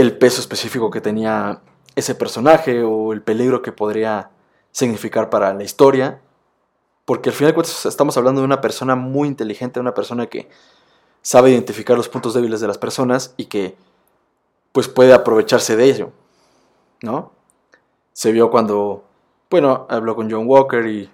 el 0.00 0.16
peso 0.16 0.40
específico 0.40 0.90
que 0.90 1.00
tenía 1.00 1.60
ese 1.94 2.14
personaje 2.14 2.82
o 2.82 3.12
el 3.12 3.22
peligro 3.22 3.62
que 3.62 3.72
podría 3.72 4.30
significar 4.72 5.30
para 5.30 5.52
la 5.52 5.62
historia, 5.64 6.20
porque 7.04 7.30
al 7.30 7.34
final 7.34 7.50
de 7.50 7.54
cuentas 7.54 7.86
estamos 7.86 8.16
hablando 8.16 8.40
de 8.40 8.46
una 8.46 8.60
persona 8.60 8.94
muy 8.94 9.28
inteligente, 9.28 9.80
una 9.80 9.94
persona 9.94 10.26
que 10.26 10.48
sabe 11.22 11.50
identificar 11.50 11.96
los 11.96 12.08
puntos 12.08 12.34
débiles 12.34 12.60
de 12.60 12.68
las 12.68 12.78
personas 12.78 13.34
y 13.36 13.46
que 13.46 13.76
pues 14.72 14.88
puede 14.88 15.12
aprovecharse 15.12 15.76
de 15.76 15.84
ello, 15.84 16.12
¿no? 17.02 17.32
Se 18.12 18.32
vio 18.32 18.50
cuando, 18.50 19.04
bueno, 19.50 19.86
habló 19.90 20.14
con 20.14 20.30
John 20.30 20.44
Walker 20.46 20.86
y, 20.86 21.10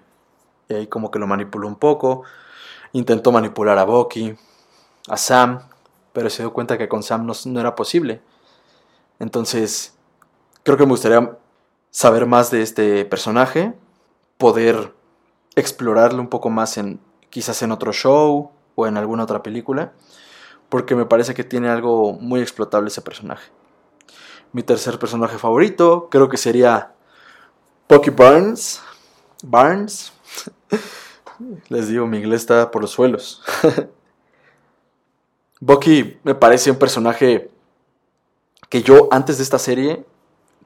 ahí 0.69 0.87
como 0.87 1.11
que 1.11 1.19
lo 1.19 1.27
manipuló 1.27 1.67
un 1.67 1.77
poco, 1.77 2.23
intentó 2.93 3.33
manipular 3.33 3.79
a 3.79 3.85
Bucky, 3.85 4.37
a 5.09 5.17
Sam, 5.17 5.61
pero 6.13 6.29
se 6.29 6.43
dio 6.43 6.53
cuenta 6.53 6.77
que 6.77 6.89
con 6.89 7.03
Sam 7.03 7.27
no 7.27 7.61
era 7.61 7.75
posible. 7.75 8.21
Entonces, 9.19 9.97
creo 10.63 10.77
que 10.77 10.85
me 10.85 10.91
gustaría 10.91 11.39
saber 11.91 12.27
más 12.27 12.51
de 12.51 12.63
este 12.63 13.05
personaje, 13.05 13.75
poder 14.39 14.93
explorarlo 15.55 16.21
un 16.21 16.29
poco 16.29 16.51
más 16.51 16.77
en 16.77 17.01
quizás 17.31 17.63
en 17.63 17.73
otro 17.73 17.93
show 17.93 18.51
o 18.75 18.87
en 18.87 18.97
alguna 18.97 19.25
otra 19.25 19.43
película, 19.43 19.93
porque 20.69 20.95
me 20.95 21.07
parece 21.07 21.35
que 21.35 21.45
tiene 21.45 21.69
algo 21.69 22.13
muy 22.15 22.41
explotable 22.41 22.89
ese 22.89 23.03
personaje. 23.03 23.51
Mi 24.53 24.63
tercer 24.63 24.99
personaje 24.99 25.39
favorito 25.39 26.09
creo 26.11 26.29
que 26.29 26.37
sería 26.37 26.95
Bucky 27.89 28.11
Barnes. 28.11 28.83
Barnes. 29.43 30.13
Les 31.69 31.89
digo, 31.89 32.07
mi 32.07 32.19
inglés 32.19 32.43
está 32.43 32.71
por 32.71 32.83
los 32.83 32.91
suelos. 32.91 33.43
Bucky 35.61 36.19
me 36.23 36.35
parece 36.35 36.71
un 36.71 36.79
personaje 36.79 37.51
que 38.77 38.83
yo 38.83 39.09
antes 39.11 39.39
de 39.39 39.43
esta 39.43 39.59
serie 39.59 40.05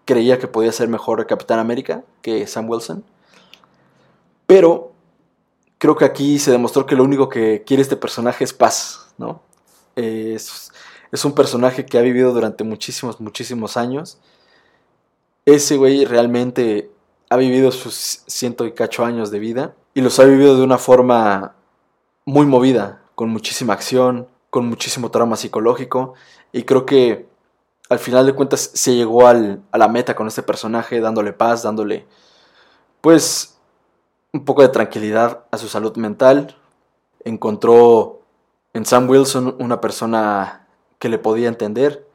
creía 0.04 0.40
que 0.40 0.48
podía 0.48 0.72
ser 0.72 0.88
mejor 0.88 1.24
Capitán 1.28 1.60
América 1.60 2.02
que 2.22 2.44
Sam 2.48 2.68
Wilson. 2.68 3.04
Pero 4.48 4.90
creo 5.78 5.94
que 5.94 6.04
aquí 6.04 6.40
se 6.40 6.50
demostró 6.50 6.86
que 6.86 6.96
lo 6.96 7.04
único 7.04 7.28
que 7.28 7.62
quiere 7.64 7.84
este 7.84 7.94
personaje 7.94 8.42
es 8.42 8.52
paz, 8.52 9.12
¿no? 9.16 9.42
Es, 9.94 10.72
es 11.12 11.24
un 11.24 11.36
personaje 11.36 11.86
que 11.86 11.98
ha 11.98 12.02
vivido 12.02 12.32
durante 12.32 12.64
muchísimos, 12.64 13.20
muchísimos 13.20 13.76
años. 13.76 14.18
Ese 15.46 15.76
güey 15.76 16.04
realmente 16.04 16.90
ha 17.28 17.36
vivido 17.36 17.70
sus 17.70 18.24
ciento 18.26 18.66
y 18.66 18.72
cacho 18.72 19.04
años 19.04 19.30
de 19.30 19.38
vida 19.38 19.76
y 19.94 20.00
los 20.00 20.18
ha 20.18 20.24
vivido 20.24 20.56
de 20.56 20.64
una 20.64 20.78
forma 20.78 21.54
muy 22.24 22.46
movida, 22.46 23.02
con 23.14 23.28
muchísima 23.28 23.74
acción, 23.74 24.26
con 24.50 24.66
muchísimo 24.66 25.12
trauma 25.12 25.36
psicológico 25.36 26.14
y 26.50 26.64
creo 26.64 26.86
que 26.86 27.29
al 27.90 27.98
final 27.98 28.24
de 28.24 28.32
cuentas 28.32 28.70
se 28.72 28.94
llegó 28.94 29.26
al, 29.26 29.62
a 29.72 29.76
la 29.76 29.88
meta 29.88 30.14
con 30.14 30.28
este 30.28 30.44
personaje, 30.44 31.00
dándole 31.00 31.32
paz, 31.32 31.64
dándole 31.64 32.06
pues 33.00 33.58
un 34.32 34.44
poco 34.44 34.62
de 34.62 34.68
tranquilidad 34.68 35.44
a 35.50 35.58
su 35.58 35.68
salud 35.68 35.96
mental. 35.96 36.56
Encontró 37.24 38.22
en 38.74 38.86
Sam 38.86 39.10
Wilson 39.10 39.56
una 39.58 39.80
persona 39.80 40.68
que 41.00 41.08
le 41.08 41.18
podía 41.18 41.48
entender 41.48 42.06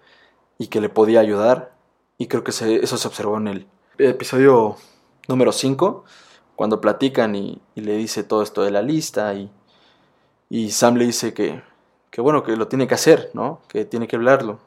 y 0.58 0.68
que 0.68 0.80
le 0.80 0.88
podía 0.88 1.20
ayudar. 1.20 1.74
Y 2.18 2.28
creo 2.28 2.46
que 2.46 2.52
eso 2.52 2.98
se 2.98 3.08
observó 3.08 3.38
en 3.38 3.50
el 3.50 3.68
episodio 3.98 4.78
número 5.28 5.52
5, 5.52 6.06
cuando 6.56 6.80
platican 6.80 7.36
y, 7.36 7.62
y, 7.76 7.82
le 7.82 7.98
dice 7.98 8.24
todo 8.24 8.44
esto 8.44 8.64
de 8.64 8.72
la 8.72 8.82
lista 8.82 9.34
y, 9.34 9.52
y 10.50 10.72
Sam 10.72 10.96
le 10.96 11.06
dice 11.06 11.34
que, 11.34 11.62
que, 12.12 12.22
bueno, 12.22 12.44
que 12.44 12.56
lo 12.56 12.70
tiene 12.70 12.88
que 12.88 12.94
hacer, 12.94 13.32
¿no? 13.34 13.60
Que 13.68 13.84
tiene 13.84 14.08
que 14.08 14.16
hablarlo 14.16 14.60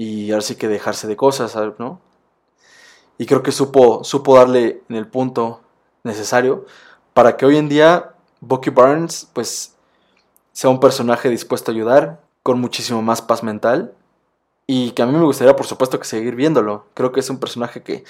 y 0.00 0.30
ahora 0.30 0.40
sí 0.40 0.54
que 0.56 0.66
dejarse 0.66 1.06
de 1.06 1.14
cosas, 1.14 1.54
¿no? 1.78 2.00
Y 3.18 3.26
creo 3.26 3.42
que 3.42 3.52
supo, 3.52 4.02
supo 4.02 4.34
darle 4.34 4.82
en 4.88 4.96
el 4.96 5.06
punto 5.06 5.60
necesario 6.04 6.64
para 7.12 7.36
que 7.36 7.44
hoy 7.44 7.58
en 7.58 7.68
día 7.68 8.14
Bucky 8.40 8.70
Barnes 8.70 9.28
pues 9.34 9.76
sea 10.52 10.70
un 10.70 10.80
personaje 10.80 11.28
dispuesto 11.28 11.70
a 11.70 11.74
ayudar, 11.74 12.20
con 12.42 12.58
muchísimo 12.58 13.02
más 13.02 13.20
paz 13.20 13.42
mental 13.42 13.92
y 14.66 14.92
que 14.92 15.02
a 15.02 15.06
mí 15.06 15.12
me 15.12 15.22
gustaría 15.22 15.54
por 15.54 15.66
supuesto 15.66 15.98
que 15.98 16.06
seguir 16.06 16.34
viéndolo. 16.34 16.86
Creo 16.94 17.12
que 17.12 17.20
es 17.20 17.28
un 17.28 17.38
personaje 17.38 17.82
que 17.82 18.04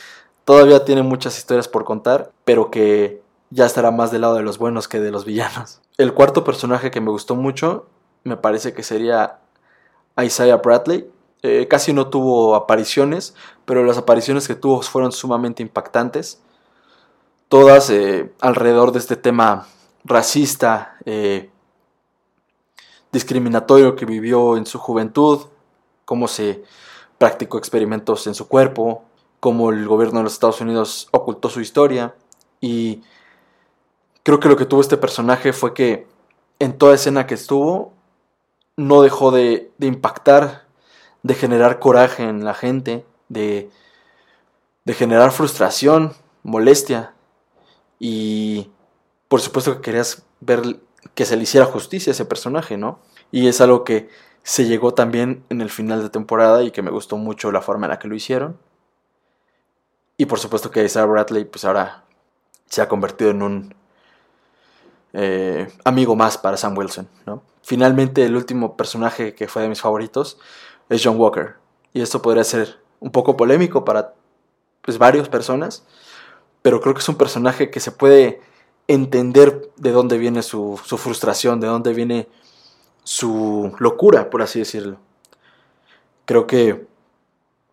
todavía 0.44 0.85
tiene 0.85 1.03
muchas 1.03 1.38
historias 1.38 1.66
por 1.66 1.85
contar, 1.85 2.31
pero 2.44 2.70
que 2.70 3.20
ya 3.50 3.66
estará 3.66 3.90
más 3.90 4.12
del 4.12 4.20
lado 4.20 4.37
de 4.37 4.44
los 4.44 4.59
buenos 4.59 4.87
que 4.87 5.00
de 5.00 5.11
los 5.11 5.24
villanos. 5.24 5.81
El 5.98 6.14
cuarto 6.14 6.44
personaje 6.44 6.92
que 6.92 7.00
me 7.00 7.11
gustó 7.11 7.35
mucho 7.35 7.88
me 8.22 8.37
parece 8.37 8.74
que 8.74 8.85
sería 8.85 9.40
Isaiah 10.16 10.59
Bradley, 10.59 11.11
eh, 11.42 11.66
casi 11.68 11.92
no 11.92 12.09
tuvo 12.09 12.55
apariciones, 12.55 13.35
pero 13.64 13.85
las 13.85 13.96
apariciones 13.96 14.46
que 14.46 14.55
tuvo 14.55 14.83
fueron 14.83 15.12
sumamente 15.12 15.62
impactantes. 15.62 16.42
Todas 17.48 17.88
eh, 17.90 18.33
alrededor 18.40 18.92
de 18.92 18.98
este 18.98 19.16
tema 19.16 19.66
racista, 20.05 20.96
eh, 21.07 21.50
discriminatorio 23.11 23.96
que 23.96 24.05
vivió 24.07 24.57
en 24.57 24.66
su 24.66 24.79
juventud, 24.79 25.46
cómo 26.05 26.29
se 26.29 26.62
practicó 27.18 27.59
experimentos 27.59 28.26
en 28.26 28.35
su 28.35 28.46
cuerpo, 28.46 29.05
cómo 29.40 29.70
el 29.70 29.87
gobierno 29.87 30.20
de 30.20 30.24
los 30.24 30.35
Estados 30.35 30.61
Unidos 30.61 31.09
ocultó 31.12 31.48
su 31.48 31.61
historia. 31.61 32.14
Y 32.61 33.03
creo 34.22 34.40
que 34.40 34.48
lo 34.48 34.57
que 34.57 34.66
tuvo 34.66 34.83
este 34.83 34.98
personaje 34.98 35.53
fue 35.55 35.72
que 35.72 36.07
en 36.59 36.76
toda 36.76 36.94
escena 36.94 37.26
que 37.26 37.35
estuvo, 37.35 37.94
no 38.76 39.03
dejó 39.03 39.31
de, 39.31 39.72
de 39.79 39.87
impactar 39.87 40.69
de 41.22 41.35
generar 41.35 41.78
coraje 41.78 42.22
en 42.22 42.44
la 42.44 42.54
gente, 42.54 43.04
de, 43.28 43.70
de 44.85 44.94
generar 44.94 45.33
frustración, 45.33 46.12
molestia. 46.42 47.14
Y 47.98 48.70
por 49.28 49.40
supuesto 49.40 49.76
que 49.76 49.83
querías 49.83 50.24
ver 50.40 50.80
que 51.14 51.24
se 51.24 51.37
le 51.37 51.42
hiciera 51.42 51.66
justicia 51.66 52.11
a 52.11 52.14
ese 52.14 52.24
personaje, 52.24 52.76
¿no? 52.76 53.00
Y 53.30 53.48
es 53.48 53.61
algo 53.61 53.85
que 53.85 54.09
se 54.42 54.64
llegó 54.64 54.94
también 54.94 55.44
en 55.50 55.61
el 55.61 55.70
final 55.70 56.02
de 56.02 56.11
temporada 56.11 56.62
y 56.62 56.70
que 56.70 56.83
me 56.83 56.90
gustó 56.90 57.16
mucho 57.16 57.52
la 57.52 57.61
forma 57.61 57.87
en 57.87 57.90
la 57.90 57.98
que 57.98 58.09
lo 58.09 58.14
hicieron. 58.14 58.59
Y 60.16 60.26
por 60.26 60.38
supuesto 60.38 60.70
que 60.70 60.88
Sarah 60.88 61.06
Bradley 61.06 61.44
pues 61.44 61.64
ahora 61.64 62.04
se 62.66 62.83
ha 62.83 62.88
convertido 62.88 63.30
en 63.30 63.42
un 63.42 63.74
eh, 65.12 65.68
amigo 65.85 66.14
más 66.16 66.38
para 66.38 66.56
Sam 66.56 66.76
Wilson, 66.76 67.09
¿no? 67.26 67.42
Finalmente 67.62 68.24
el 68.24 68.37
último 68.37 68.76
personaje 68.76 69.35
que 69.35 69.48
fue 69.48 69.62
de 69.62 69.68
mis 69.68 69.80
favoritos 69.80 70.38
es 70.90 71.03
John 71.03 71.18
Walker. 71.18 71.55
Y 71.94 72.03
esto 72.03 72.20
podría 72.20 72.44
ser 72.44 72.79
un 73.00 73.11
poco 73.11 73.37
polémico 73.37 73.85
para 73.85 74.12
pues, 74.83 74.98
varias 74.98 75.29
personas, 75.29 75.85
pero 76.61 76.81
creo 76.81 76.94
que 76.94 77.00
es 77.00 77.09
un 77.09 77.16
personaje 77.16 77.70
que 77.70 77.81
se 77.81 77.92
puede 77.92 78.42
entender 78.87 79.70
de 79.76 79.92
dónde 79.92 80.18
viene 80.18 80.42
su, 80.42 80.79
su 80.85 80.98
frustración, 80.98 81.61
de 81.61 81.68
dónde 81.68 81.94
viene 81.94 82.29
su 83.05 83.72
locura, 83.79 84.29
por 84.29 84.42
así 84.42 84.59
decirlo. 84.59 84.98
Creo 86.26 86.46
que 86.46 86.87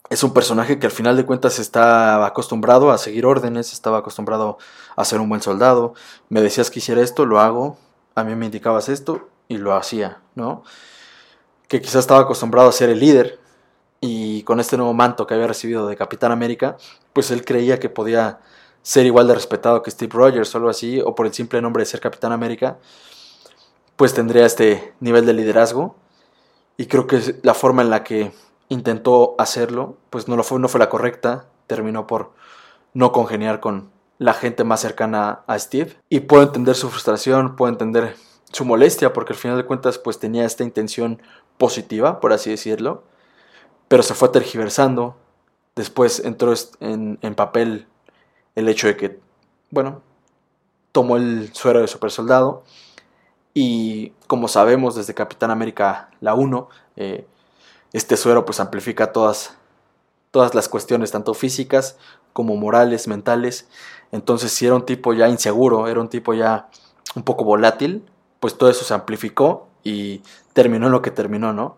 es 0.09 0.23
un 0.23 0.33
personaje 0.33 0.79
que 0.79 0.85
al 0.85 0.91
final 0.91 1.17
de 1.17 1.25
cuentas 1.25 1.59
estaba 1.59 2.25
acostumbrado 2.25 2.91
a 2.91 2.97
seguir 2.97 3.25
órdenes, 3.25 3.73
estaba 3.73 3.97
acostumbrado 3.97 4.57
a 4.95 5.03
ser 5.03 5.19
un 5.19 5.27
buen 5.27 5.41
soldado. 5.41 5.93
Me 6.29 6.41
decías 6.41 6.71
que 6.71 6.79
hiciera 6.79 7.01
esto, 7.01 7.25
lo 7.25 7.39
hago. 7.39 7.77
A 8.15 8.23
mí 8.23 8.35
me 8.35 8.45
indicabas 8.45 8.87
esto 8.87 9.27
y 9.47 9.57
lo 9.57 9.75
hacía, 9.75 10.21
¿no? 10.35 10.63
Que 11.67 11.81
quizás 11.81 11.97
estaba 11.97 12.21
acostumbrado 12.21 12.69
a 12.69 12.71
ser 12.71 12.89
el 12.89 12.99
líder 12.99 13.39
y 13.99 14.43
con 14.43 14.59
este 14.59 14.77
nuevo 14.77 14.93
manto 14.93 15.27
que 15.27 15.33
había 15.33 15.47
recibido 15.47 15.87
de 15.87 15.95
Capitán 15.95 16.31
América, 16.31 16.77
pues 17.13 17.31
él 17.31 17.43
creía 17.43 17.79
que 17.79 17.89
podía 17.89 18.39
ser 18.81 19.05
igual 19.05 19.27
de 19.27 19.33
respetado 19.33 19.83
que 19.83 19.91
Steve 19.91 20.13
Rogers 20.13 20.53
o 20.53 20.57
algo 20.59 20.69
así, 20.69 21.01
o 21.01 21.13
por 21.13 21.25
el 21.25 21.33
simple 21.33 21.61
nombre 21.61 21.81
de 21.81 21.87
ser 21.87 21.99
Capitán 21.99 22.31
América, 22.31 22.77
pues 23.97 24.13
tendría 24.13 24.45
este 24.45 24.93
nivel 24.99 25.25
de 25.25 25.33
liderazgo. 25.33 25.95
Y 26.77 26.85
creo 26.85 27.07
que 27.07 27.39
la 27.41 27.53
forma 27.53 27.81
en 27.81 27.89
la 27.89 28.03
que 28.03 28.31
intentó 28.69 29.35
hacerlo, 29.39 29.97
pues 30.09 30.27
no, 30.27 30.37
lo 30.37 30.43
fue, 30.43 30.59
no 30.59 30.69
fue 30.69 30.79
la 30.79 30.89
correcta, 30.89 31.47
terminó 31.65 32.07
por 32.07 32.31
no 32.93 33.11
congeniar 33.11 33.59
con 33.59 33.89
la 34.19 34.33
gente 34.33 34.63
más 34.63 34.79
cercana 34.79 35.41
a 35.47 35.59
Steve. 35.59 35.97
Y 36.09 36.21
puedo 36.21 36.43
entender 36.43 36.75
su 36.75 36.89
frustración, 36.89 37.55
puedo 37.55 37.71
entender 37.71 38.15
su 38.51 38.63
molestia, 38.63 39.11
porque 39.11 39.33
al 39.33 39.39
final 39.39 39.57
de 39.57 39.65
cuentas 39.65 39.97
pues 39.97 40.19
tenía 40.19 40.45
esta 40.45 40.63
intención 40.63 41.21
positiva, 41.57 42.19
por 42.19 42.33
así 42.33 42.49
decirlo, 42.49 43.03
pero 43.87 44.03
se 44.03 44.13
fue 44.13 44.29
tergiversando. 44.29 45.15
Después 45.75 46.19
entró 46.19 46.53
en, 46.79 47.19
en 47.21 47.35
papel 47.35 47.87
el 48.55 48.69
hecho 48.69 48.87
de 48.87 48.97
que, 48.97 49.19
bueno, 49.69 50.01
tomó 50.91 51.17
el 51.17 51.53
suero 51.53 51.81
de 51.81 51.87
super 51.87 52.09
soldado 52.09 52.63
y 53.59 54.13
como 54.27 54.47
sabemos 54.47 54.95
desde 54.95 55.15
Capitán 55.15 55.49
América 55.49 56.11
la 56.21 56.35
1, 56.35 56.69
eh, 56.95 57.25
este 57.91 58.15
suero 58.15 58.45
pues 58.45 58.59
amplifica 58.59 59.11
todas, 59.11 59.57
todas 60.29 60.53
las 60.53 60.69
cuestiones, 60.69 61.09
tanto 61.09 61.33
físicas 61.33 61.97
como 62.33 62.55
morales, 62.55 63.07
mentales. 63.07 63.67
Entonces, 64.11 64.51
si 64.51 64.67
era 64.67 64.75
un 64.75 64.85
tipo 64.85 65.11
ya 65.13 65.27
inseguro, 65.27 65.87
era 65.87 65.99
un 65.99 66.07
tipo 66.07 66.35
ya 66.35 66.69
un 67.15 67.23
poco 67.23 67.43
volátil, 67.43 68.05
pues 68.39 68.55
todo 68.57 68.69
eso 68.69 68.85
se 68.85 68.93
amplificó 68.93 69.67
y 69.87 70.21
terminó 70.53 70.89
lo 70.89 71.01
que 71.01 71.11
terminó, 71.11 71.53
¿no? 71.53 71.77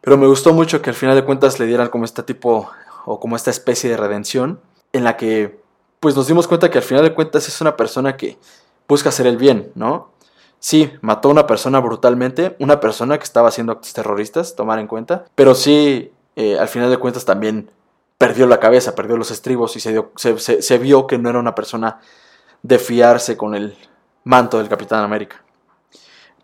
Pero 0.00 0.16
me 0.16 0.26
gustó 0.26 0.52
mucho 0.52 0.82
que 0.82 0.90
al 0.90 0.96
final 0.96 1.16
de 1.16 1.24
cuentas 1.24 1.58
le 1.58 1.66
dieran 1.66 1.88
como 1.88 2.04
este 2.04 2.22
tipo 2.22 2.70
o 3.04 3.18
como 3.18 3.34
esta 3.34 3.50
especie 3.50 3.90
de 3.90 3.96
redención 3.96 4.60
en 4.92 5.04
la 5.04 5.16
que 5.16 5.60
pues 5.98 6.14
nos 6.14 6.28
dimos 6.28 6.46
cuenta 6.46 6.70
que 6.70 6.78
al 6.78 6.84
final 6.84 7.02
de 7.02 7.14
cuentas 7.14 7.48
es 7.48 7.60
una 7.60 7.76
persona 7.76 8.16
que 8.16 8.38
busca 8.86 9.08
hacer 9.08 9.26
el 9.26 9.36
bien, 9.36 9.72
¿no? 9.74 10.12
Sí, 10.60 10.92
mató 11.00 11.28
a 11.28 11.32
una 11.32 11.46
persona 11.46 11.80
brutalmente, 11.80 12.54
una 12.60 12.78
persona 12.78 13.18
que 13.18 13.24
estaba 13.24 13.48
haciendo 13.48 13.72
actos 13.72 13.92
terroristas, 13.92 14.54
tomar 14.54 14.78
en 14.78 14.86
cuenta, 14.86 15.24
pero 15.34 15.54
sí, 15.54 16.12
eh, 16.36 16.58
al 16.58 16.68
final 16.68 16.90
de 16.90 16.98
cuentas 16.98 17.24
también 17.24 17.70
perdió 18.16 18.46
la 18.46 18.60
cabeza, 18.60 18.94
perdió 18.94 19.16
los 19.16 19.30
estribos 19.30 19.76
y 19.76 19.80
se, 19.80 19.92
dio, 19.92 20.12
se 20.16 20.78
vio 20.78 21.06
que 21.06 21.18
no 21.18 21.30
era 21.30 21.38
una 21.38 21.54
persona 21.54 22.00
de 22.62 22.78
fiarse 22.78 23.36
con 23.36 23.54
el 23.54 23.76
manto 24.24 24.58
del 24.58 24.68
Capitán 24.68 25.02
América. 25.02 25.42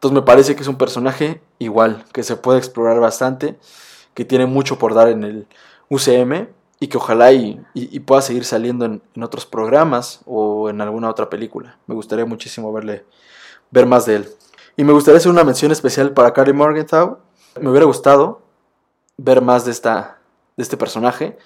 Entonces 0.03 0.17
me 0.17 0.23
parece 0.23 0.57
que 0.57 0.62
es 0.62 0.69
un 0.69 0.79
personaje 0.79 1.41
igual, 1.61 2.05
que 2.12 2.25
se 2.25 2.35
puede 2.35 2.59
explorar 2.59 2.99
bastante, 2.99 3.57
que 4.15 4.25
tiene 4.25 4.47
mucho 4.47 4.77
por 4.77 4.95
dar 4.95 5.07
en 5.07 5.23
el 5.23 5.47
UCM 5.91 6.49
y 6.81 6.88
que 6.88 6.97
ojalá 6.97 7.31
y, 7.31 7.61
pueda 8.05 8.21
seguir 8.21 8.45
saliendo 8.45 8.85
en, 8.85 9.01
otros 9.23 9.47
programas 9.47 10.23
o 10.27 10.69
en 10.69 10.81
alguna 10.81 11.09
otra 11.09 11.31
película. 11.31 11.79
Me 11.87 11.95
gustaría 11.95 12.25
muchísimo 12.25 12.73
verle, 12.73 13.05
ver 13.71 13.87
más 13.87 14.05
de 14.05 14.17
él. 14.17 14.29
Y 14.77 14.83
me 14.83 14.93
gustaría 14.93 15.19
hacer 15.19 15.31
una 15.31 15.45
mención 15.45 15.71
especial 15.71 16.11
para 16.11 16.33
Carrie 16.33 16.53
Morgenthau. 16.53 17.19
Me 17.61 17.71
hubiera 17.71 17.87
gustado 17.87 18.43
ver 19.19 19.41
más 19.41 19.65
de, 19.65 19.71
esta, 19.71 20.19
de 20.57 20.65
este 20.65 20.77
personaje, 20.77 21.38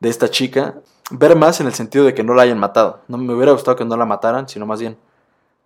de 0.00 0.08
esta 0.08 0.28
chica. 0.28 0.74
Ver 1.12 1.36
más 1.36 1.60
en 1.60 1.68
el 1.68 1.74
sentido 1.74 2.04
de 2.04 2.14
que 2.14 2.24
no 2.24 2.34
la 2.34 2.42
hayan 2.42 2.58
matado. 2.58 3.02
No 3.06 3.16
me 3.16 3.32
hubiera 3.32 3.52
gustado 3.52 3.76
que 3.76 3.84
no 3.84 3.96
la 3.96 4.06
mataran, 4.06 4.48
sino 4.48 4.66
más 4.66 4.80
bien 4.80 4.98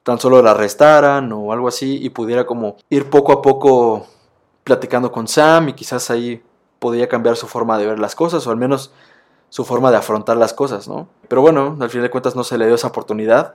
tan 0.04 0.20
solo 0.20 0.40
la 0.42 0.52
arrestaran 0.52 1.32
o 1.32 1.52
algo 1.52 1.66
así 1.66 1.98
y 2.00 2.10
pudiera 2.10 2.46
como 2.46 2.76
ir 2.90 3.10
poco 3.10 3.32
a 3.32 3.42
poco 3.42 4.06
platicando 4.62 5.10
con 5.10 5.26
Sam 5.26 5.70
y 5.70 5.72
quizás 5.72 6.10
ahí 6.10 6.42
podía 6.78 7.08
cambiar 7.08 7.36
su 7.36 7.48
forma 7.48 7.78
de 7.78 7.86
ver 7.86 7.98
las 7.98 8.14
cosas 8.14 8.46
o 8.46 8.50
al 8.50 8.56
menos 8.58 8.92
su 9.48 9.64
forma 9.64 9.90
de 9.90 9.96
afrontar 9.96 10.36
las 10.36 10.52
cosas, 10.52 10.88
¿no? 10.88 11.08
Pero 11.28 11.40
bueno, 11.40 11.76
al 11.80 11.88
fin 11.88 12.02
de 12.02 12.10
cuentas 12.10 12.36
no 12.36 12.44
se 12.44 12.58
le 12.58 12.66
dio 12.66 12.74
esa 12.74 12.88
oportunidad. 12.88 13.54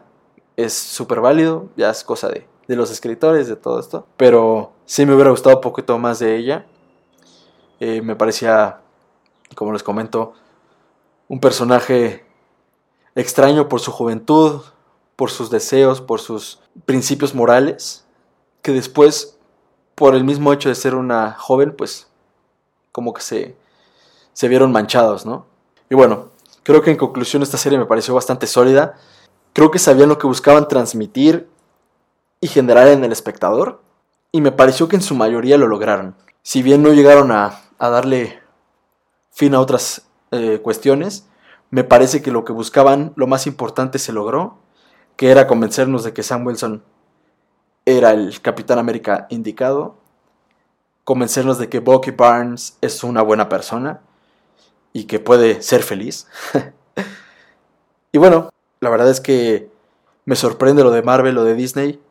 Es 0.56 0.74
súper 0.74 1.22
válido, 1.22 1.68
ya 1.76 1.90
es 1.90 2.04
cosa 2.04 2.30
de, 2.30 2.48
de 2.68 2.76
los 2.76 2.90
escritores, 2.90 3.48
de 3.48 3.56
todo 3.56 3.80
esto. 3.80 4.08
Pero 4.18 4.72
sí 4.86 5.06
me 5.06 5.14
hubiera 5.14 5.32
gustado 5.32 5.58
un 5.58 5.62
poquito 5.62 5.98
más 6.00 6.20
de 6.20 6.38
ella. 6.38 6.66
Eh, 7.80 8.02
me 8.02 8.16
parecía, 8.16 8.80
como 9.56 9.74
les 9.74 9.84
comento, 9.84 10.34
un 11.28 11.40
personaje 11.40 12.26
extraño 13.14 13.68
por 13.68 13.80
su 13.80 13.92
juventud, 13.92 14.62
por 15.20 15.32
sus 15.32 15.50
deseos, 15.50 16.00
por 16.00 16.22
sus 16.22 16.62
principios 16.86 17.36
morales, 17.36 18.06
que 18.62 18.72
después, 18.72 19.38
por 19.94 20.16
el 20.16 20.24
mismo 20.24 20.54
hecho 20.54 20.70
de 20.70 20.76
ser 20.76 20.96
una 20.96 21.34
joven, 21.34 21.76
pues 21.78 22.08
como 22.94 23.14
que 23.14 23.20
se, 23.20 23.58
se 24.32 24.48
vieron 24.48 24.72
manchados, 24.72 25.26
¿no? 25.26 25.46
Y 25.90 25.96
bueno, 25.96 26.30
creo 26.64 26.82
que 26.82 26.92
en 26.92 26.96
conclusión 26.96 27.44
esta 27.44 27.58
serie 27.58 27.78
me 27.78 27.86
pareció 27.86 28.16
bastante 28.16 28.48
sólida. 28.48 28.96
Creo 29.52 29.72
que 29.72 29.78
sabían 29.78 30.08
lo 30.08 30.18
que 30.18 30.26
buscaban 30.26 30.70
transmitir 30.70 31.50
y 32.40 32.48
generar 32.48 32.88
en 32.88 33.04
el 33.04 33.12
espectador. 33.12 33.82
Y 34.32 34.40
me 34.40 34.54
pareció 34.54 34.88
que 34.88 34.96
en 34.96 35.02
su 35.02 35.16
mayoría 35.16 35.58
lo 35.58 35.68
lograron. 35.68 36.16
Si 36.44 36.64
bien 36.64 36.82
no 36.82 36.94
llegaron 36.94 37.34
a, 37.34 37.60
darle 37.78 38.40
fin 39.32 39.54
a 39.54 39.60
otras 39.60 40.04
eh, 40.32 40.62
cuestiones, 40.64 41.28
me 41.72 41.84
parece 41.84 42.22
que 42.22 42.32
lo 42.32 42.46
que 42.46 42.54
buscaban, 42.54 43.12
lo 43.18 43.28
más 43.28 43.48
importante, 43.48 44.00
se 44.00 44.14
logró, 44.14 44.60
que 45.20 45.30
era 45.30 45.48
convencernos 45.48 46.06
de 46.06 46.14
que 46.14 46.24
Sam 46.24 46.48
Wilson 46.48 46.82
era 47.84 48.12
el 48.12 48.40
Capitán 48.40 48.80
América 48.80 49.28
indicado 49.30 49.98
convencernos 51.04 51.58
de 51.58 51.68
que 51.68 51.80
Bucky 51.80 52.12
Barnes 52.12 52.78
es 52.80 53.04
una 53.04 53.22
buena 53.22 53.50
persona 53.50 54.00
y 54.94 55.08
que 55.08 55.20
puede 55.20 55.62
ser 55.62 55.84
feliz. 55.84 56.26
y 58.14 58.18
bueno, 58.18 58.50
la 58.80 58.90
verdad 58.90 59.10
es 59.10 59.20
que 59.20 59.70
me 60.24 60.38
sorprende 60.38 60.86
lo 60.86 60.92
de 60.92 61.02
Marvel 61.02 61.38
o 61.38 61.44
de 61.44 61.54
Disney, 61.54 62.02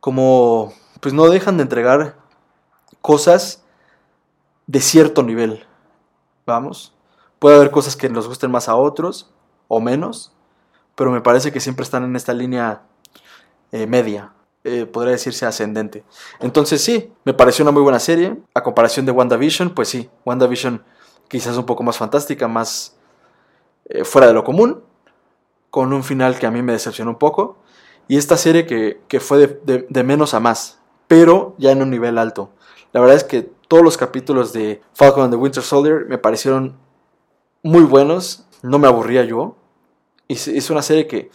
como 0.00 0.72
pues 1.00 1.12
no 1.12 1.28
dejan 1.28 1.58
de 1.58 1.64
entregar 1.64 2.16
cosas 3.02 3.62
de 4.66 4.80
cierto 4.80 5.22
nivel. 5.22 5.66
Vamos, 6.46 6.94
puede 7.40 7.56
haber 7.56 7.70
cosas 7.70 7.94
que 7.94 8.08
nos 8.08 8.26
gusten 8.26 8.50
más 8.50 8.70
a 8.70 8.74
otros 8.74 9.34
o 9.68 9.80
menos, 9.80 10.32
pero 10.98 11.12
me 11.12 11.20
parece 11.20 11.52
que 11.52 11.60
siempre 11.60 11.84
están 11.84 12.02
en 12.02 12.16
esta 12.16 12.34
línea 12.34 12.82
eh, 13.70 13.86
media. 13.86 14.32
Eh, 14.64 14.84
podría 14.84 15.12
decirse 15.12 15.46
ascendente. 15.46 16.02
Entonces 16.40 16.82
sí, 16.82 17.12
me 17.24 17.32
pareció 17.32 17.62
una 17.62 17.70
muy 17.70 17.82
buena 17.82 18.00
serie. 18.00 18.36
A 18.52 18.64
comparación 18.64 19.06
de 19.06 19.12
WandaVision, 19.12 19.70
pues 19.70 19.86
sí, 19.90 20.10
WandaVision 20.24 20.82
quizás 21.28 21.56
un 21.56 21.66
poco 21.66 21.84
más 21.84 21.96
fantástica, 21.96 22.48
más 22.48 22.96
eh, 23.88 24.02
fuera 24.02 24.26
de 24.26 24.32
lo 24.32 24.42
común, 24.42 24.82
con 25.70 25.92
un 25.92 26.02
final 26.02 26.36
que 26.36 26.46
a 26.46 26.50
mí 26.50 26.62
me 26.62 26.72
decepcionó 26.72 27.12
un 27.12 27.18
poco. 27.18 27.58
Y 28.08 28.16
esta 28.16 28.36
serie 28.36 28.66
que, 28.66 29.20
fue 29.20 29.38
de, 29.38 29.86
de, 29.88 30.02
menos 30.02 30.34
a 30.34 30.40
más, 30.40 30.80
pero 31.06 31.54
ya 31.58 31.70
en 31.70 31.80
un 31.80 31.90
nivel 31.90 32.18
alto. 32.18 32.50
La 32.92 33.00
verdad 33.00 33.14
es 33.14 33.22
que 33.22 33.48
todos 33.68 33.84
los 33.84 33.96
capítulos 33.96 34.52
de 34.52 34.82
Falcon 34.94 35.22
and 35.22 35.32
the 35.32 35.36
Winter 35.36 35.62
Soldier 35.62 36.06
me 36.08 36.18
parecieron 36.18 36.76
muy 37.62 37.84
buenos, 37.84 38.48
no 38.62 38.80
me 38.80 38.88
aburría 38.88 39.22
yo. 39.22 39.54
Y 40.28 40.34
es 40.34 40.70
una 40.70 40.82
serie 40.82 41.06
que, 41.06 41.30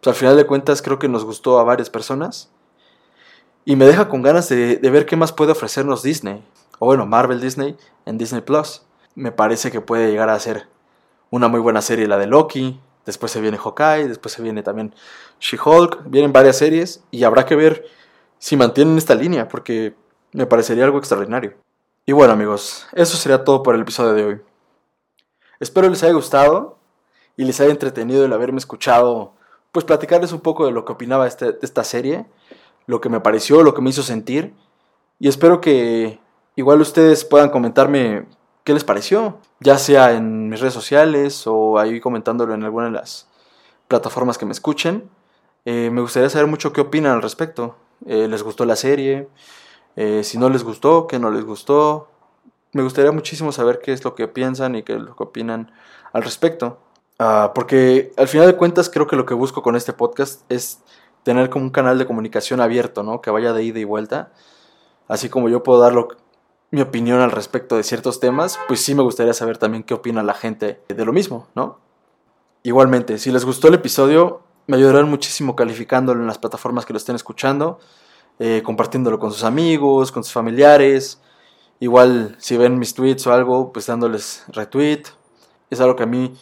pues, 0.00 0.08
al 0.08 0.14
final 0.14 0.36
de 0.36 0.46
cuentas, 0.46 0.82
creo 0.82 0.98
que 0.98 1.08
nos 1.08 1.24
gustó 1.24 1.58
a 1.58 1.64
varias 1.64 1.90
personas 1.90 2.50
y 3.68 3.76
me 3.76 3.84
deja 3.84 4.08
con 4.08 4.22
ganas 4.22 4.48
de, 4.48 4.78
ver 4.82 5.04
qué 5.04 5.14
más 5.14 5.30
puede 5.30 5.52
ofrecernos 5.52 6.02
Disney. 6.02 6.42
O 6.78 6.86
bueno, 6.86 7.04
Marvel 7.04 7.38
Disney 7.38 7.76
en 8.06 8.16
Disney 8.16 8.40
Plus. 8.40 8.80
Me 9.14 9.30
parece 9.30 9.70
que 9.70 9.82
puede 9.82 10.10
llegar 10.10 10.30
a 10.30 10.40
ser 10.40 10.66
una 11.28 11.48
muy 11.48 11.60
buena 11.60 11.82
serie 11.82 12.06
la 12.06 12.16
de 12.16 12.26
Loki. 12.26 12.80
Después 13.04 13.30
se 13.30 13.42
viene 13.42 13.58
Hawkeye, 13.58 14.08
después 14.08 14.32
se 14.32 14.40
viene 14.40 14.62
también 14.62 14.94
She-Hulk. 15.38 16.04
Vienen 16.06 16.32
varias 16.32 16.56
series 16.56 17.04
y 17.10 17.24
habrá 17.24 17.44
que 17.44 17.56
ver 17.56 17.84
si 18.38 18.56
mantienen 18.56 18.96
esta 18.96 19.14
línea 19.14 19.48
porque 19.48 19.94
me 20.32 20.46
parecería 20.46 20.84
algo 20.84 20.96
extraordinario. 20.96 21.52
Y 22.06 22.12
bueno 22.12 22.32
amigos, 22.32 22.86
eso 22.94 23.18
sería 23.18 23.44
todo 23.44 23.62
por 23.62 23.74
el 23.74 23.82
episodio 23.82 24.14
de 24.14 24.24
hoy. 24.24 24.40
Espero 25.60 25.90
les 25.90 26.02
haya 26.02 26.14
gustado 26.14 26.77
y 27.38 27.44
les 27.44 27.58
haya 27.62 27.70
entretenido 27.70 28.26
el 28.26 28.32
haberme 28.34 28.58
escuchado, 28.58 29.32
pues 29.72 29.86
platicarles 29.86 30.32
un 30.32 30.40
poco 30.40 30.66
de 30.66 30.72
lo 30.72 30.84
que 30.84 30.92
opinaba 30.92 31.26
este, 31.26 31.52
de 31.52 31.58
esta 31.62 31.84
serie 31.84 32.26
lo 32.88 33.00
que 33.00 33.10
me 33.10 33.20
pareció, 33.20 33.62
lo 33.62 33.74
que 33.74 33.82
me 33.82 33.90
hizo 33.90 34.02
sentir. 34.02 34.54
Y 35.20 35.28
espero 35.28 35.60
que 35.60 36.18
igual 36.56 36.80
ustedes 36.80 37.24
puedan 37.24 37.50
comentarme 37.50 38.26
qué 38.64 38.72
les 38.72 38.82
pareció, 38.82 39.38
ya 39.60 39.78
sea 39.78 40.14
en 40.14 40.48
mis 40.48 40.58
redes 40.58 40.74
sociales 40.74 41.46
o 41.46 41.78
ahí 41.78 42.00
comentándolo 42.00 42.54
en 42.54 42.64
alguna 42.64 42.86
de 42.86 42.92
las 42.92 43.28
plataformas 43.88 44.38
que 44.38 44.46
me 44.46 44.52
escuchen. 44.52 45.08
Eh, 45.66 45.90
me 45.92 46.00
gustaría 46.00 46.30
saber 46.30 46.48
mucho 46.48 46.72
qué 46.72 46.80
opinan 46.80 47.12
al 47.12 47.22
respecto. 47.22 47.76
Eh, 48.06 48.26
¿Les 48.26 48.42
gustó 48.42 48.64
la 48.64 48.76
serie? 48.76 49.28
Eh, 49.94 50.24
si 50.24 50.38
no 50.38 50.48
les 50.48 50.64
gustó, 50.64 51.06
qué 51.06 51.18
no 51.18 51.30
les 51.30 51.44
gustó. 51.44 52.08
Me 52.72 52.82
gustaría 52.82 53.12
muchísimo 53.12 53.52
saber 53.52 53.80
qué 53.80 53.92
es 53.92 54.02
lo 54.02 54.14
que 54.14 54.28
piensan 54.28 54.76
y 54.76 54.82
qué 54.82 54.94
es 54.94 55.00
lo 55.00 55.14
que 55.14 55.24
opinan 55.24 55.72
al 56.14 56.22
respecto. 56.22 56.78
Ah, 57.18 57.52
porque 57.54 58.12
al 58.16 58.28
final 58.28 58.46
de 58.46 58.56
cuentas 58.56 58.88
creo 58.88 59.06
que 59.06 59.16
lo 59.16 59.26
que 59.26 59.34
busco 59.34 59.62
con 59.62 59.74
este 59.74 59.92
podcast 59.92 60.42
es 60.50 60.80
tener 61.24 61.50
como 61.50 61.64
un 61.64 61.70
canal 61.70 61.98
de 61.98 62.06
comunicación 62.06 62.60
abierto, 62.60 63.02
¿no? 63.02 63.20
Que 63.20 63.30
vaya 63.30 63.52
de 63.52 63.64
ida 63.64 63.80
y 63.80 63.84
vuelta. 63.84 64.32
Así 65.08 65.28
como 65.28 65.48
yo 65.48 65.62
puedo 65.62 65.80
dar 65.80 65.94
mi 66.70 66.80
opinión 66.80 67.20
al 67.20 67.30
respecto 67.30 67.76
de 67.76 67.82
ciertos 67.82 68.20
temas, 68.20 68.58
pues 68.68 68.80
sí 68.80 68.94
me 68.94 69.02
gustaría 69.02 69.34
saber 69.34 69.58
también 69.58 69.82
qué 69.82 69.94
opina 69.94 70.22
la 70.22 70.34
gente 70.34 70.80
de 70.88 71.04
lo 71.04 71.12
mismo, 71.12 71.48
¿no? 71.54 71.80
Igualmente, 72.62 73.18
si 73.18 73.30
les 73.30 73.44
gustó 73.44 73.68
el 73.68 73.74
episodio, 73.74 74.42
me 74.66 74.76
ayudarán 74.76 75.08
muchísimo 75.08 75.56
calificándolo 75.56 76.20
en 76.20 76.26
las 76.26 76.38
plataformas 76.38 76.84
que 76.84 76.92
lo 76.92 76.98
estén 76.98 77.16
escuchando, 77.16 77.78
eh, 78.38 78.62
compartiéndolo 78.64 79.18
con 79.18 79.32
sus 79.32 79.44
amigos, 79.44 80.12
con 80.12 80.22
sus 80.22 80.32
familiares. 80.32 81.20
Igual, 81.80 82.36
si 82.38 82.56
ven 82.56 82.78
mis 82.78 82.94
tweets 82.94 83.26
o 83.26 83.32
algo, 83.32 83.72
pues 83.72 83.86
dándoles 83.86 84.44
retweet. 84.48 85.04
Es 85.70 85.80
algo 85.80 85.96
que 85.96 86.02
a 86.02 86.06
mí, 86.06 86.36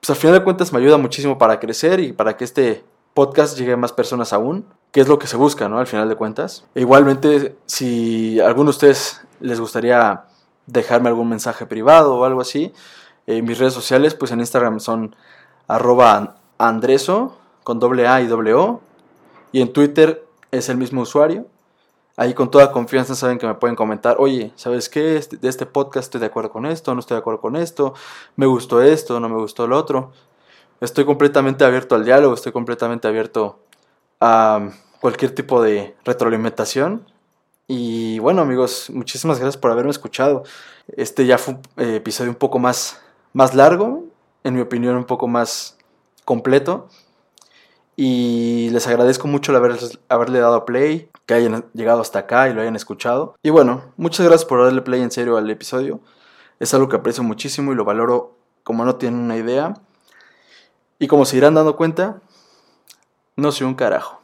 pues 0.00 0.10
al 0.10 0.16
final 0.16 0.38
de 0.38 0.44
cuentas, 0.44 0.72
me 0.72 0.78
ayuda 0.78 0.96
muchísimo 0.96 1.38
para 1.38 1.60
crecer 1.60 2.00
y 2.00 2.12
para 2.12 2.36
que 2.36 2.44
este 2.44 2.84
podcast 3.14 3.58
llegue 3.58 3.72
a 3.72 3.76
más 3.76 3.92
personas 3.92 4.32
aún, 4.32 4.64
que 4.92 5.00
es 5.00 5.08
lo 5.08 5.18
que 5.18 5.26
se 5.26 5.36
busca, 5.36 5.68
¿no? 5.68 5.78
Al 5.78 5.86
final 5.86 6.08
de 6.08 6.16
cuentas. 6.16 6.64
Igualmente, 6.74 7.56
si 7.66 8.40
a 8.40 8.46
alguno 8.46 8.66
de 8.66 8.76
ustedes 8.76 9.20
les 9.40 9.60
gustaría 9.60 10.24
dejarme 10.66 11.08
algún 11.08 11.28
mensaje 11.28 11.66
privado 11.66 12.16
o 12.16 12.24
algo 12.24 12.40
así, 12.40 12.72
eh, 13.26 13.42
mis 13.42 13.58
redes 13.58 13.74
sociales, 13.74 14.14
pues 14.14 14.32
en 14.32 14.40
Instagram 14.40 14.80
son 14.80 15.14
arroba 15.68 16.36
andreso 16.58 17.36
con 17.62 17.78
doble 17.78 18.08
A 18.08 18.22
y 18.22 18.26
doble 18.26 18.54
O, 18.54 18.80
y 19.52 19.60
en 19.60 19.72
Twitter 19.72 20.24
es 20.50 20.68
el 20.68 20.78
mismo 20.78 21.02
usuario, 21.02 21.46
Ahí 22.20 22.34
con 22.34 22.50
toda 22.50 22.70
confianza 22.70 23.14
saben 23.14 23.38
que 23.38 23.46
me 23.46 23.54
pueden 23.54 23.74
comentar, 23.76 24.16
oye, 24.18 24.52
¿sabes 24.54 24.90
qué? 24.90 25.16
Este- 25.16 25.38
De 25.38 25.48
este 25.48 25.64
podcast 25.64 26.04
estoy 26.04 26.20
de 26.20 26.26
acuerdo 26.26 26.50
con 26.50 26.66
esto, 26.66 26.92
no 26.92 27.00
estoy 27.00 27.14
de 27.14 27.20
acuerdo 27.20 27.40
con 27.40 27.56
esto, 27.56 27.94
me 28.36 28.44
gustó 28.44 28.82
esto, 28.82 29.20
no 29.20 29.30
me 29.30 29.36
gustó 29.36 29.66
lo 29.66 29.78
otro. 29.78 30.12
Estoy 30.82 31.06
completamente 31.06 31.64
abierto 31.64 31.94
al 31.94 32.04
diálogo, 32.04 32.34
estoy 32.34 32.52
completamente 32.52 33.08
abierto 33.08 33.60
a 34.20 34.68
cualquier 35.00 35.34
tipo 35.34 35.62
de 35.62 35.96
retroalimentación. 36.04 37.06
Y 37.66 38.18
bueno 38.18 38.42
amigos, 38.42 38.90
muchísimas 38.92 39.38
gracias 39.38 39.56
por 39.56 39.70
haberme 39.70 39.90
escuchado. 39.90 40.42
Este 40.98 41.24
ya 41.24 41.38
fue 41.38 41.54
un 41.54 41.60
eh, 41.78 41.96
episodio 41.96 42.30
un 42.30 42.36
poco 42.36 42.58
más, 42.58 43.00
más 43.32 43.54
largo, 43.54 44.04
en 44.44 44.54
mi 44.56 44.60
opinión 44.60 44.94
un 44.96 45.06
poco 45.06 45.26
más 45.26 45.78
completo. 46.26 46.86
Y 47.96 48.68
les 48.72 48.86
agradezco 48.86 49.26
mucho 49.26 49.52
el 49.52 49.88
haberle 50.08 50.38
dado 50.40 50.64
play, 50.66 51.08
que 51.26 51.34
hayan 51.34 51.64
llegado 51.74 52.00
hasta 52.00 52.20
acá 52.20 52.48
y 52.48 52.54
lo 52.54 52.60
hayan 52.60 52.76
escuchado. 52.76 53.34
Y 53.42 53.50
bueno, 53.50 53.92
muchas 53.96 54.26
gracias 54.26 54.44
por 54.44 54.64
darle 54.64 54.82
play 54.82 55.02
en 55.02 55.10
serio 55.10 55.36
al 55.36 55.48
episodio. 55.50 56.00
Es 56.58 56.74
algo 56.74 56.88
que 56.88 56.96
aprecio 56.96 57.22
muchísimo 57.22 57.72
y 57.72 57.74
lo 57.74 57.84
valoro 57.84 58.36
como 58.64 58.84
no 58.84 58.96
tienen 58.96 59.20
una 59.20 59.36
idea. 59.36 59.74
Y 60.98 61.06
como 61.06 61.24
se 61.24 61.36
irán 61.36 61.54
dando 61.54 61.76
cuenta, 61.76 62.20
no 63.36 63.52
soy 63.52 63.66
un 63.66 63.74
carajo. 63.74 64.19